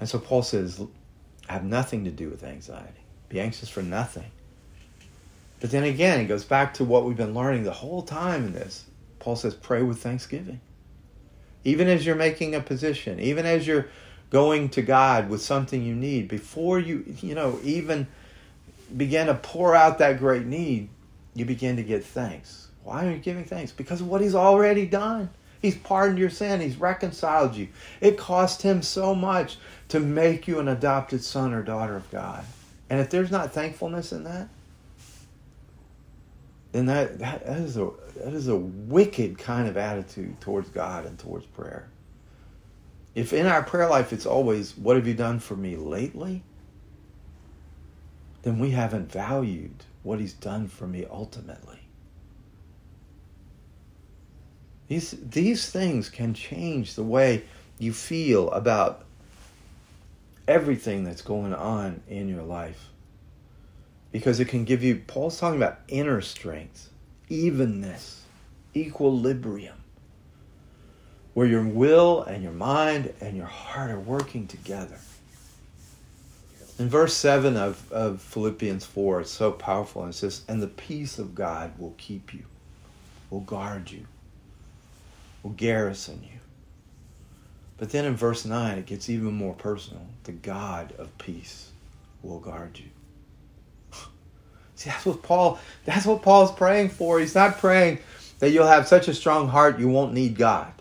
And 0.00 0.08
so 0.08 0.18
Paul 0.18 0.42
says, 0.42 0.82
have 1.48 1.64
nothing 1.64 2.04
to 2.04 2.10
do 2.10 2.30
with 2.30 2.42
anxiety. 2.42 3.00
Be 3.28 3.40
anxious 3.40 3.68
for 3.68 3.82
nothing. 3.82 4.30
But 5.60 5.70
then 5.70 5.84
again, 5.84 6.20
it 6.20 6.26
goes 6.26 6.44
back 6.44 6.74
to 6.74 6.84
what 6.84 7.04
we've 7.04 7.16
been 7.16 7.34
learning 7.34 7.64
the 7.64 7.72
whole 7.72 8.02
time 8.02 8.46
in 8.46 8.52
this. 8.52 8.86
Paul 9.18 9.36
says, 9.36 9.54
pray 9.54 9.82
with 9.82 10.02
thanksgiving. 10.02 10.60
Even 11.62 11.88
as 11.88 12.06
you're 12.06 12.16
making 12.16 12.54
a 12.54 12.60
position, 12.60 13.20
even 13.20 13.44
as 13.46 13.66
you're 13.66 13.88
going 14.30 14.70
to 14.70 14.82
God 14.82 15.28
with 15.28 15.42
something 15.42 15.82
you 15.82 15.94
need, 15.94 16.28
before 16.28 16.78
you, 16.78 17.04
you 17.20 17.34
know, 17.34 17.58
even 17.62 18.06
begin 18.96 19.26
to 19.26 19.34
pour 19.34 19.74
out 19.74 19.98
that 19.98 20.18
great 20.18 20.46
need, 20.46 20.88
you 21.34 21.44
begin 21.44 21.76
to 21.76 21.82
give 21.82 22.04
thanks. 22.04 22.68
Why 22.82 23.06
are 23.06 23.10
you 23.10 23.18
giving 23.18 23.44
thanks? 23.44 23.72
Because 23.72 24.00
of 24.00 24.08
what 24.08 24.20
He's 24.20 24.34
already 24.34 24.86
done. 24.86 25.30
He's 25.60 25.76
pardoned 25.76 26.18
your 26.18 26.30
sin. 26.30 26.60
He's 26.60 26.76
reconciled 26.76 27.54
you. 27.54 27.68
It 28.00 28.16
cost 28.16 28.62
Him 28.62 28.82
so 28.82 29.14
much 29.14 29.58
to 29.88 30.00
make 30.00 30.48
you 30.48 30.58
an 30.58 30.68
adopted 30.68 31.22
son 31.22 31.52
or 31.52 31.62
daughter 31.62 31.96
of 31.96 32.10
God. 32.10 32.44
And 32.88 33.00
if 33.00 33.10
there's 33.10 33.30
not 33.30 33.52
thankfulness 33.52 34.12
in 34.12 34.24
that, 34.24 34.48
then 36.72 36.86
that, 36.86 37.18
that, 37.18 37.46
that 37.46 37.58
is 37.58 37.76
a 37.76 37.90
that 38.16 38.32
is 38.34 38.48
a 38.48 38.56
wicked 38.56 39.38
kind 39.38 39.68
of 39.68 39.76
attitude 39.76 40.40
towards 40.40 40.68
God 40.68 41.06
and 41.06 41.18
towards 41.18 41.46
prayer. 41.46 41.88
If 43.14 43.32
in 43.32 43.46
our 43.46 43.62
prayer 43.62 43.88
life 43.88 44.12
it's 44.12 44.26
always, 44.26 44.76
what 44.76 44.96
have 44.96 45.06
you 45.06 45.14
done 45.14 45.40
for 45.40 45.56
me 45.56 45.76
lately? 45.76 46.42
Then 48.42 48.58
we 48.58 48.70
haven't 48.70 49.12
valued 49.12 49.84
what 50.02 50.18
he's 50.18 50.32
done 50.32 50.68
for 50.68 50.86
me 50.86 51.06
ultimately. 51.10 51.80
These, 54.88 55.14
these 55.22 55.70
things 55.70 56.08
can 56.08 56.34
change 56.34 56.94
the 56.94 57.04
way 57.04 57.44
you 57.78 57.92
feel 57.92 58.50
about 58.50 59.04
everything 60.48 61.04
that's 61.04 61.22
going 61.22 61.54
on 61.54 62.02
in 62.08 62.28
your 62.28 62.42
life. 62.42 62.88
Because 64.10 64.40
it 64.40 64.46
can 64.46 64.64
give 64.64 64.82
you, 64.82 64.96
Paul's 65.06 65.38
talking 65.38 65.62
about 65.62 65.78
inner 65.86 66.20
strength, 66.20 66.90
evenness, 67.28 68.24
equilibrium, 68.74 69.76
where 71.34 71.46
your 71.46 71.62
will 71.62 72.22
and 72.24 72.42
your 72.42 72.52
mind 72.52 73.14
and 73.20 73.36
your 73.36 73.46
heart 73.46 73.92
are 73.92 74.00
working 74.00 74.48
together. 74.48 74.98
In 76.80 76.88
verse 76.88 77.12
7 77.12 77.58
of, 77.58 77.92
of 77.92 78.22
Philippians 78.22 78.86
4, 78.86 79.20
it's 79.20 79.30
so 79.30 79.52
powerful. 79.52 80.02
And 80.02 80.14
it 80.14 80.16
says, 80.16 80.40
And 80.48 80.62
the 80.62 80.66
peace 80.66 81.18
of 81.18 81.34
God 81.34 81.78
will 81.78 81.94
keep 81.98 82.32
you, 82.32 82.44
will 83.28 83.40
guard 83.40 83.90
you, 83.90 84.06
will 85.42 85.50
garrison 85.50 86.22
you. 86.22 86.38
But 87.76 87.90
then 87.90 88.06
in 88.06 88.16
verse 88.16 88.46
9, 88.46 88.78
it 88.78 88.86
gets 88.86 89.10
even 89.10 89.34
more 89.34 89.52
personal. 89.52 90.06
The 90.24 90.32
God 90.32 90.94
of 90.96 91.16
peace 91.18 91.70
will 92.22 92.40
guard 92.40 92.78
you. 92.78 92.88
See, 94.74 94.88
that's 94.88 95.04
what 95.04 95.22
Paul 95.22 95.60
that's 95.84 96.06
what 96.06 96.22
Paul's 96.22 96.50
praying 96.50 96.88
for. 96.88 97.20
He's 97.20 97.34
not 97.34 97.58
praying 97.58 97.98
that 98.38 98.52
you'll 98.52 98.66
have 98.66 98.88
such 98.88 99.06
a 99.06 99.12
strong 99.12 99.48
heart 99.48 99.78
you 99.78 99.88
won't 99.88 100.14
need 100.14 100.34
God. 100.34 100.72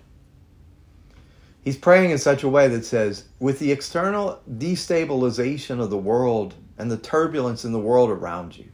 He's 1.63 1.78
praying 1.78 2.12
in 2.12 2.17
such 2.17 2.43
a 2.43 2.50
way 2.50 2.67
that 2.69 2.86
says, 2.86 3.26
with 3.39 3.60
the 3.60 3.72
external 3.72 4.39
destabilization 4.50 5.82
of 5.82 5.89
the 5.89 5.98
world 5.98 6.56
and 6.78 6.89
the 6.89 6.98
turbulence 6.98 7.65
in 7.65 7.72
the 7.72 7.80
world 7.80 8.10
around 8.10 8.58
you, 8.58 8.69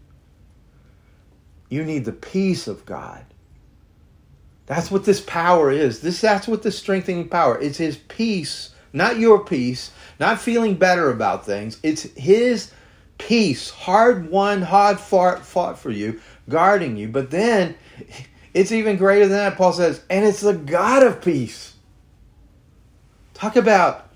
you 1.70 1.84
need 1.84 2.06
the 2.06 2.12
peace 2.14 2.68
of 2.68 2.86
God 2.86 3.26
that's 4.68 4.90
what 4.90 5.06
this 5.06 5.22
power 5.22 5.72
is. 5.72 6.02
This 6.02 6.22
that's 6.22 6.48
what 6.48 6.64
the 6.64 6.72
strengthening 6.72 7.30
power. 7.30 7.62
It's 7.62 7.78
his 7.78 7.98
peace 7.98 8.74
not 8.96 9.20
your 9.20 9.44
peace, 9.44 9.92
not 10.22 10.40
feeling 10.40 10.76
better 10.76 11.12
about 11.12 11.46
things. 11.46 11.80
It's 11.84 12.04
His 12.16 12.72
peace, 13.18 13.70
hard 13.70 14.32
won, 14.32 14.62
hard 14.62 15.00
fought, 15.00 15.46
fought 15.46 15.78
for 15.78 15.92
you, 15.92 16.22
guarding 16.50 16.96
you. 16.96 17.10
But 17.10 17.30
then 17.30 17.76
it's 18.54 18.72
even 18.72 18.96
greater 18.96 19.28
than 19.28 19.38
that, 19.38 19.58
Paul 19.58 19.74
says, 19.74 20.02
and 20.10 20.26
it's 20.26 20.40
the 20.40 20.54
God 20.54 21.04
of 21.04 21.22
peace. 21.22 21.75
Talk 23.36 23.58
about 23.58 24.08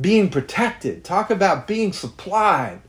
being 0.00 0.30
protected, 0.30 1.04
talk 1.04 1.30
about 1.30 1.68
being 1.68 1.92
supplied. 1.92 2.80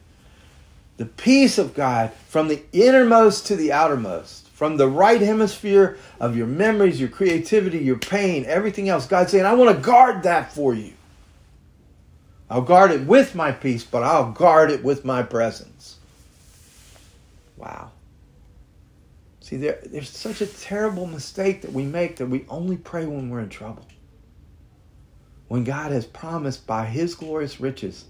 The 0.98 1.06
peace 1.06 1.58
of 1.58 1.74
God 1.74 2.12
from 2.30 2.48
the 2.48 2.64
innermost 2.72 3.48
to 3.48 3.56
the 3.56 3.72
outermost, 3.72 4.48
from 4.50 4.78
the 4.78 4.88
right 4.88 5.22
hemisphere 5.22 5.98
of 6.20 6.38
your 6.38 6.48
memories, 6.48 7.00
your 7.00 7.10
creativity, 7.10 7.80
your 7.80 7.98
pain, 7.98 8.46
everything 8.46 8.90
else. 8.90 9.06
God's 9.06 9.32
saying, 9.32 9.46
I 9.46 9.54
want 9.54 9.76
to 9.76 9.84
guard 9.84 10.24
that 10.24 10.54
for 10.54 10.74
you. 10.74 10.94
I'll 12.50 12.62
guard 12.62 12.92
it 12.92 13.06
with 13.06 13.36
my 13.36 13.52
peace, 13.52 13.84
but 13.84 14.04
I'll 14.04 14.32
guard 14.32 14.72
it 14.72 14.84
with 14.84 15.04
my 15.04 15.24
presence. 15.24 15.98
Wow. 17.58 17.92
See, 19.42 19.58
there, 19.58 19.80
there's 19.86 20.10
such 20.10 20.40
a 20.40 20.48
terrible 20.48 21.08
mistake 21.08 21.64
that 21.64 21.74
we 21.74 21.84
make 21.84 22.18
that 22.18 22.28
we 22.28 22.46
only 22.48 22.78
pray 22.78 23.06
when 23.06 23.30
we're 23.30 23.42
in 23.42 23.50
trouble. 23.50 23.86
When 25.54 25.66
God 25.66 25.92
has 25.92 26.08
promised 26.08 26.66
by 26.66 26.88
His 26.88 27.14
glorious 27.14 27.60
riches 27.60 28.06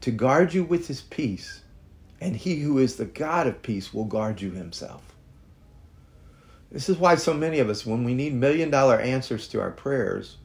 to 0.00 0.10
guard 0.10 0.54
you 0.54 0.64
with 0.64 0.88
His 0.88 1.02
peace, 1.02 1.60
and 2.18 2.34
He 2.34 2.60
who 2.60 2.78
is 2.78 2.96
the 2.96 3.04
God 3.04 3.46
of 3.46 3.60
peace 3.60 3.92
will 3.92 4.06
guard 4.06 4.40
you 4.40 4.52
Himself. 4.52 5.14
This 6.72 6.88
is 6.88 6.96
why 6.96 7.16
so 7.16 7.34
many 7.34 7.58
of 7.58 7.68
us, 7.68 7.84
when 7.84 8.04
we 8.04 8.14
need 8.14 8.32
million 8.32 8.70
dollar 8.70 8.98
answers 8.98 9.48
to 9.48 9.60
our 9.60 9.70
prayers, 9.70 10.38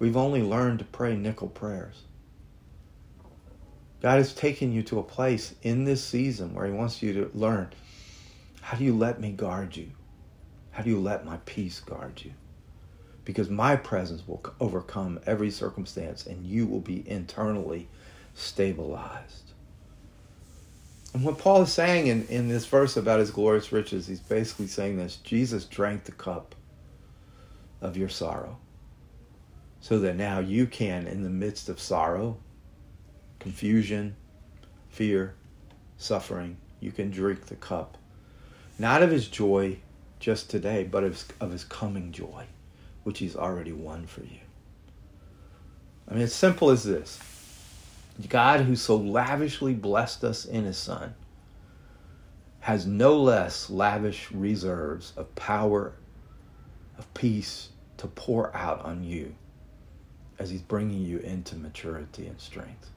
we've 0.00 0.16
only 0.16 0.42
learned 0.42 0.80
to 0.80 0.84
pray 0.84 1.14
nickel 1.14 1.46
prayers. 1.46 2.02
God 4.02 4.16
has 4.16 4.34
taken 4.34 4.72
you 4.72 4.82
to 4.82 4.98
a 4.98 5.04
place 5.04 5.54
in 5.62 5.84
this 5.84 6.02
season 6.02 6.54
where 6.54 6.66
He 6.66 6.72
wants 6.72 7.04
you 7.04 7.12
to 7.12 7.30
learn 7.38 7.72
how 8.62 8.76
do 8.76 8.82
you 8.82 8.96
let 8.96 9.20
me 9.20 9.30
guard 9.30 9.76
you? 9.76 9.92
How 10.72 10.82
do 10.82 10.90
you 10.90 10.98
let 10.98 11.24
my 11.24 11.36
peace 11.46 11.78
guard 11.78 12.20
you? 12.24 12.32
Because 13.24 13.48
my 13.48 13.76
presence 13.76 14.26
will 14.26 14.42
overcome 14.60 15.18
every 15.26 15.50
circumstance 15.50 16.26
and 16.26 16.44
you 16.44 16.66
will 16.66 16.80
be 16.80 17.08
internally 17.08 17.88
stabilized. 18.34 19.52
And 21.12 21.24
what 21.24 21.38
Paul 21.38 21.62
is 21.62 21.72
saying 21.72 22.08
in, 22.08 22.26
in 22.26 22.48
this 22.48 22.66
verse 22.66 22.96
about 22.96 23.20
his 23.20 23.30
glorious 23.30 23.72
riches, 23.72 24.06
he's 24.06 24.20
basically 24.20 24.66
saying 24.66 24.96
this 24.96 25.16
Jesus 25.16 25.64
drank 25.64 26.04
the 26.04 26.12
cup 26.12 26.54
of 27.80 27.96
your 27.96 28.08
sorrow 28.08 28.58
so 29.80 29.98
that 30.00 30.16
now 30.16 30.40
you 30.40 30.66
can, 30.66 31.06
in 31.06 31.22
the 31.22 31.30
midst 31.30 31.68
of 31.68 31.78
sorrow, 31.78 32.36
confusion, 33.38 34.16
fear, 34.88 35.34
suffering, 35.98 36.56
you 36.80 36.90
can 36.90 37.10
drink 37.10 37.46
the 37.46 37.56
cup 37.56 37.96
not 38.78 39.02
of 39.02 39.10
his 39.10 39.28
joy 39.28 39.78
just 40.18 40.50
today, 40.50 40.84
but 40.84 41.04
of 41.04 41.24
of 41.40 41.52
his 41.52 41.64
coming 41.64 42.12
joy, 42.12 42.46
which 43.04 43.20
he's 43.20 43.36
already 43.36 43.72
won 43.72 44.06
for 44.06 44.22
you. 44.22 44.40
I 46.08 46.14
mean, 46.14 46.22
it's 46.22 46.34
simple 46.34 46.70
as 46.70 46.84
this 46.84 47.18
God, 48.28 48.60
who 48.60 48.76
so 48.76 48.96
lavishly 48.96 49.74
blessed 49.74 50.24
us 50.24 50.44
in 50.44 50.64
his 50.64 50.76
Son, 50.76 51.14
has 52.60 52.86
no 52.86 53.20
less 53.20 53.68
lavish 53.68 54.30
reserves 54.30 55.12
of 55.16 55.34
power, 55.34 55.92
of 56.98 57.12
peace 57.14 57.70
to 57.96 58.06
pour 58.06 58.54
out 58.56 58.84
on 58.84 59.04
you 59.04 59.34
as 60.38 60.50
he's 60.50 60.62
bringing 60.62 61.02
you 61.02 61.18
into 61.18 61.56
maturity 61.56 62.26
and 62.26 62.40
strength. 62.40 62.90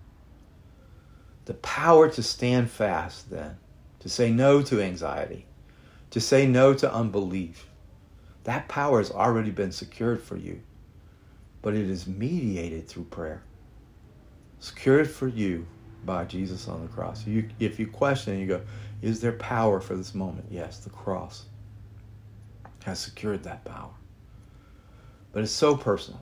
The 1.45 1.53
power 1.55 2.09
to 2.09 2.23
stand 2.23 2.69
fast, 2.69 3.29
then, 3.29 3.57
to 3.99 4.09
say 4.09 4.31
no 4.31 4.61
to 4.63 4.81
anxiety, 4.81 5.45
to 6.11 6.19
say 6.19 6.45
no 6.45 6.73
to 6.73 6.93
unbelief. 6.93 7.67
That 8.47 8.69
power 8.69 8.99
has 8.99 9.11
already 9.11 9.51
been 9.51 9.73
secured 9.73 10.23
for 10.23 10.37
you, 10.37 10.61
but 11.61 11.73
it 11.73 11.89
is 11.89 12.07
mediated 12.07 12.87
through 12.87 13.03
prayer. 13.03 13.43
Secured 14.59 15.11
for 15.11 15.27
you 15.27 15.67
by 16.05 16.23
Jesus 16.23 16.69
on 16.69 16.81
the 16.81 16.87
cross. 16.87 17.27
You, 17.27 17.49
if 17.59 17.77
you 17.77 17.87
question, 17.87 18.39
you 18.39 18.47
go, 18.47 18.61
is 19.01 19.19
there 19.19 19.33
power 19.33 19.81
for 19.81 19.97
this 19.97 20.15
moment? 20.15 20.45
Yes, 20.49 20.77
the 20.77 20.89
cross 20.89 21.43
has 22.85 22.99
secured 22.99 23.43
that 23.43 23.65
power. 23.65 23.91
But 25.33 25.43
it's 25.43 25.51
so 25.51 25.75
personal. 25.75 26.21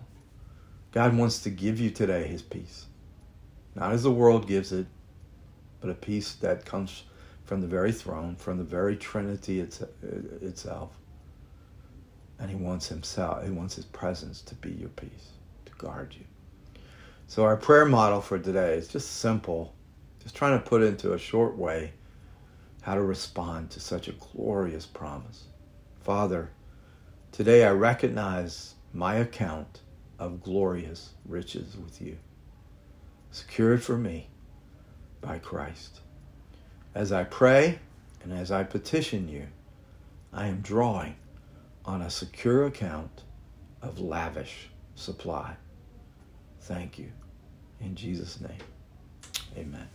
God 0.93 1.15
wants 1.15 1.43
to 1.43 1.51
give 1.51 1.79
you 1.79 1.91
today 1.91 2.25
his 2.27 2.41
peace. 2.41 2.87
Not 3.75 3.91
as 3.91 4.01
the 4.01 4.09
world 4.09 4.47
gives 4.47 4.71
it, 4.71 4.87
but 5.79 5.91
a 5.91 5.93
peace 5.93 6.33
that 6.37 6.65
comes 6.65 7.03
from 7.43 7.61
the 7.61 7.67
very 7.67 7.91
throne, 7.91 8.35
from 8.35 8.57
the 8.57 8.63
very 8.63 8.97
Trinity 8.97 9.59
it's, 9.59 9.83
itself. 10.41 10.89
And 12.39 12.49
he 12.49 12.55
wants 12.55 12.87
himself, 12.87 13.43
he 13.43 13.51
wants 13.51 13.75
his 13.75 13.85
presence 13.85 14.41
to 14.41 14.55
be 14.55 14.71
your 14.71 14.89
peace, 14.89 15.31
to 15.65 15.71
guard 15.73 16.13
you. 16.17 16.25
So 17.27 17.43
our 17.43 17.57
prayer 17.57 17.85
model 17.85 18.21
for 18.21 18.37
today 18.37 18.75
is 18.75 18.87
just 18.87 19.19
simple, 19.19 19.73
just 20.21 20.35
trying 20.35 20.59
to 20.59 20.65
put 20.65 20.83
into 20.83 21.13
a 21.13 21.17
short 21.19 21.57
way 21.57 21.93
how 22.81 22.93
to 22.93 23.01
respond 23.01 23.71
to 23.71 23.79
such 23.79 24.07
a 24.07 24.13
glorious 24.13 24.85
promise. 24.85 25.45
Father, 26.01 26.51
today 27.31 27.65
I 27.65 27.71
recognize 27.71 28.75
my 28.93 29.15
account 29.15 29.81
of 30.19 30.43
glorious 30.43 31.09
riches 31.25 31.75
with 31.75 31.99
you, 32.01 32.17
secured 33.31 33.81
for 33.81 33.97
me 33.97 34.29
by 35.19 35.39
Christ. 35.39 36.01
As 36.93 37.11
I 37.11 37.23
pray 37.23 37.79
and 38.23 38.31
as 38.31 38.51
I 38.51 38.63
petition 38.63 39.27
you, 39.27 39.47
I 40.31 40.47
am 40.47 40.61
drawing 40.61 41.15
on 41.85 42.01
a 42.01 42.09
secure 42.09 42.65
account 42.65 43.23
of 43.81 43.99
lavish 43.99 44.69
supply. 44.95 45.55
Thank 46.61 46.97
you. 46.97 47.11
In 47.79 47.95
Jesus' 47.95 48.41
name, 48.41 48.57
amen. 49.55 49.87